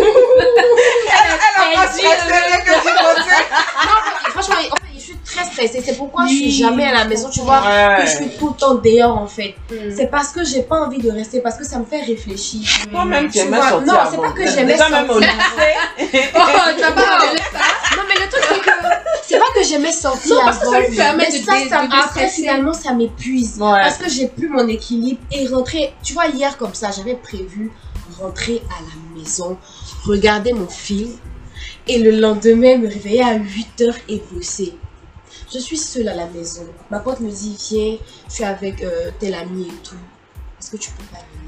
[1.11, 3.45] Elle a pas stressé, rien que tu pensais.
[3.85, 5.81] Non, franchement, en fait, je suis très stressée.
[5.85, 7.61] C'est pourquoi je suis jamais à la maison, tu vois.
[7.61, 7.97] Ouais.
[8.01, 9.55] Que je suis tout le temps dehors, en fait.
[9.95, 12.61] C'est parce que j'ai pas envie de rester, parce que ça me fait réfléchir.
[12.91, 13.93] Toi-même, tu Tu aimais vois, sortir.
[13.93, 14.23] non, c'est avant.
[14.23, 15.29] pas que j'aimais Déjà, même au sortir.
[15.33, 16.29] lycée.
[16.35, 17.95] Oh, tu vas pas ça.
[17.95, 18.69] Non, mais le truc, c'est que
[19.27, 21.51] c'est pas que j'aimais sortir Non, parce que ça avant, lui permet mais de ça,
[21.69, 23.57] ça- de après, finalement, ça m'épuise.
[23.59, 23.79] Ouais.
[23.81, 25.93] Parce que j'ai plus mon équilibre et rentrer.
[26.03, 27.71] Tu vois, hier, comme ça, j'avais prévu
[28.19, 29.57] rentrer à la maison,
[30.05, 31.11] regarder mon film
[31.87, 34.75] et le lendemain me réveiller à 8h et bosser.
[35.51, 36.65] Je suis seule à la maison.
[36.91, 37.97] Ma pote me dit, viens,
[38.27, 39.95] je suis avec euh, tel ami et tout.
[40.59, 41.38] Est-ce que tu peux pas venir?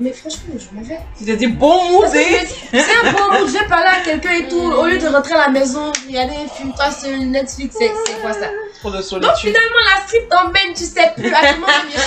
[0.00, 3.52] Mais franchement, je m'avais Tu t'es dit bon mood, parce c'est un bon mood, je
[3.58, 4.56] vais parler à quelqu'un et tout.
[4.60, 8.20] Au lieu de rentrer à la maison, regarder un film, toi sur Netflix, c'est c'est
[8.20, 8.46] quoi ça?
[8.80, 11.32] Trop de Donc finalement, la strip t'emmène, tu sais plus.
[11.32, 12.00] À tout moment, je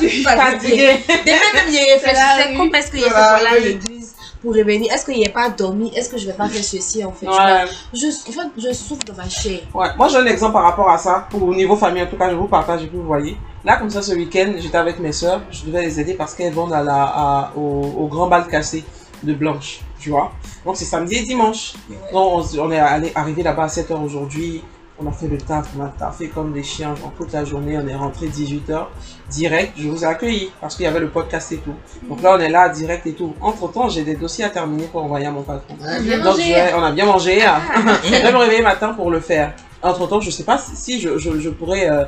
[0.00, 0.96] C'est suis fatiguée.
[0.96, 1.22] Fatigué.
[1.26, 2.56] Dès même, il C'est la réfléchissait rue.
[2.56, 3.60] comment est-ce qu'il y a C'est fait la pour aller à rue.
[3.60, 4.01] l'église
[4.42, 4.92] pour revenir.
[4.92, 5.92] Est-ce qu'il n'y a pas dormi?
[5.94, 7.26] Est-ce que je vais pas faire ceci en fait?
[7.28, 7.64] Ouais.
[7.94, 9.60] je, En fait, je souffre de ma chair.
[9.72, 11.26] Ouais, moi j'ai un exemple par rapport à ça.
[11.30, 13.36] Pour au niveau famille, en tout cas, je vous partage et puis vous voyez.
[13.64, 15.40] Là, comme ça, ce week-end, j'étais avec mes sœurs.
[15.50, 17.60] Je devais les aider parce qu'elles vont à la, à- au,
[18.00, 18.82] au grand bal cassé
[19.22, 20.32] de Blanche, tu vois.
[20.64, 21.74] Donc c'est samedi et dimanche.
[22.12, 24.62] Donc on, s- on est allé, arrivé là-bas à 7h aujourd'hui.
[24.98, 27.76] On a fait le taf, on a taffé comme des chiens genre, toute la journée.
[27.78, 28.86] On est rentré 18h
[29.30, 29.72] direct.
[29.76, 31.74] Je vous ai accueilli parce qu'il y avait le podcast et tout.
[32.08, 33.34] Donc là, on est là direct et tout.
[33.40, 35.74] Entre temps, j'ai des dossiers à terminer pour envoyer à mon patron.
[36.02, 36.42] bien Donc, mangé.
[36.42, 37.42] je vais- on a bien mangé.
[37.44, 37.60] hein.
[38.04, 39.54] je vais me réveiller matin pour le faire.
[39.82, 41.88] Entre temps, je sais pas si, si je, je, je pourrais.
[41.90, 42.04] Euh,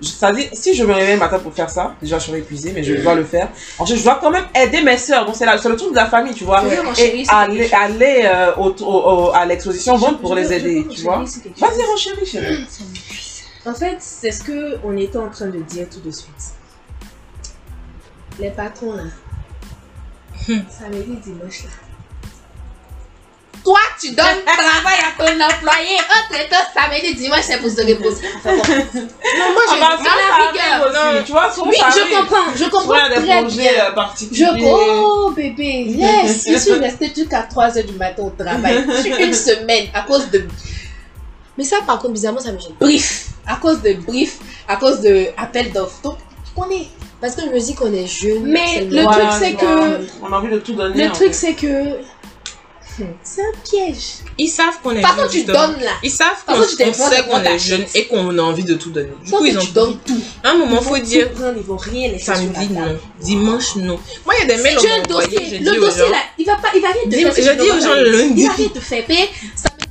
[0.00, 2.94] c'est-à-dire, si je me réveille matin pour faire ça, déjà je serai épuisée, mais je
[2.94, 3.48] dois le faire.
[3.78, 5.24] Ensuite, je dois quand même aider mes sœurs.
[5.24, 6.62] Donc, c'est le truc de la famille, tu vois.
[6.64, 8.84] Oui, mon chéri, Et aller, aller euh, au, au-
[9.28, 11.24] au- à l'exposition vente pour les aider, tu vois.
[11.58, 12.66] Vas-y, mon chéri, chéri.
[13.64, 16.28] En fait, c'est ce que on était en train de dire tout de suite.
[18.38, 19.02] Les patrons là,
[20.36, 21.70] samedi, dimanche là,
[23.66, 25.96] Toi, tu donnes travail à ton employé.
[25.98, 28.22] Autre temps, samedi, dimanche, c'est pour se reposer.
[28.36, 28.62] Enfin, bon.
[28.62, 29.80] Non, moi, Ah je.
[29.80, 30.94] bah, à ça, la rigueur.
[30.94, 32.54] arrive aussi, Tu vois, souvent, Oui, je comprends.
[32.54, 33.44] Je comprends très bien.
[33.44, 34.06] euh.
[34.30, 38.84] Je oh bébé, yes, je suis restée jusqu'à 3 heures du matin au travail.
[39.02, 40.44] Sur une semaine à cause de
[41.58, 42.74] Mais ça, par contre, bizarrement, ça me gêne.
[42.78, 44.38] brief, à cause de brief,
[44.68, 46.00] à cause de appel d'offres.
[46.04, 46.86] Donc, tu connais.
[47.20, 48.42] Parce que je me dis qu'on est jeune.
[48.44, 51.06] Mais le truc, c'est que- On a envie de tout donner.
[51.06, 51.96] Le truc, c'est que
[53.22, 54.02] c'est un piège.
[54.38, 55.92] Ils savent qu'on est Par jeune, contre, tu donnes là.
[56.02, 59.10] Ils savent Par qu'on sait qu'on est jeune et qu'on a envie de tout donner.
[59.24, 60.20] Du coup, ils ont tu donnes tout.
[60.42, 63.00] À un moment, faut dire ils vont rien laisser sur samedi la non, table.
[63.20, 63.98] dimanche non.
[64.24, 66.68] Moi, il y a des Si mails dossier, j'ai le dossier là, il va pas,
[66.74, 67.56] il va rien te Dis- faire.
[67.56, 68.42] je dis aux gens lundi.
[68.42, 69.04] Il va rien te faire.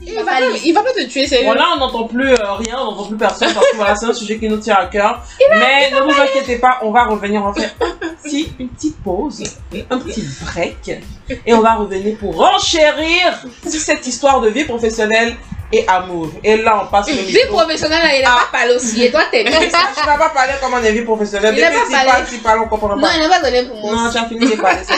[0.01, 0.21] Il va
[0.63, 3.05] il va pas te tuer, c'est Bon, là, on n'entend plus euh, rien, on n'entend
[3.05, 5.21] plus personne parce que voilà, c'est un sujet qui nous tient à cœur.
[5.51, 8.97] Mais ne vous inquiétez pas, on va revenir, on va faire un petit, une petite
[9.03, 9.43] pause,
[9.89, 11.01] un petit break,
[11.45, 15.35] et on va revenir pour renchérir sur cette histoire de vie professionnelle
[15.77, 16.29] et amour.
[16.43, 17.57] Et là, on passe Vie micro.
[17.57, 18.47] professionnelle, il n'a Ah.
[18.51, 19.03] pas parlé aussi.
[19.03, 19.59] Et toi, t'es bien.
[19.59, 21.53] Tu vas pas parler comment on est vie professionnelle.
[21.57, 22.23] Il a Depuis pas parlé.
[22.29, 23.91] tu parles, on comprend Non, il n'a pas donné pour moi.
[24.03, 24.77] Non, tu as fini de parler.
[24.79, 24.95] compris.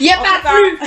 [0.00, 0.78] Il n'y a En pas tout cas, plus.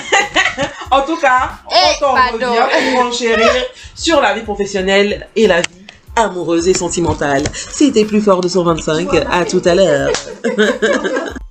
[0.92, 3.50] En tout cas, Eh, on revient pour enchérir
[3.96, 5.68] sur la vie professionnelle et la vie
[6.16, 7.44] amoureuse et sentimentale.
[7.54, 9.08] C'était plus fort de 125.
[9.32, 10.10] À tout à l'heure.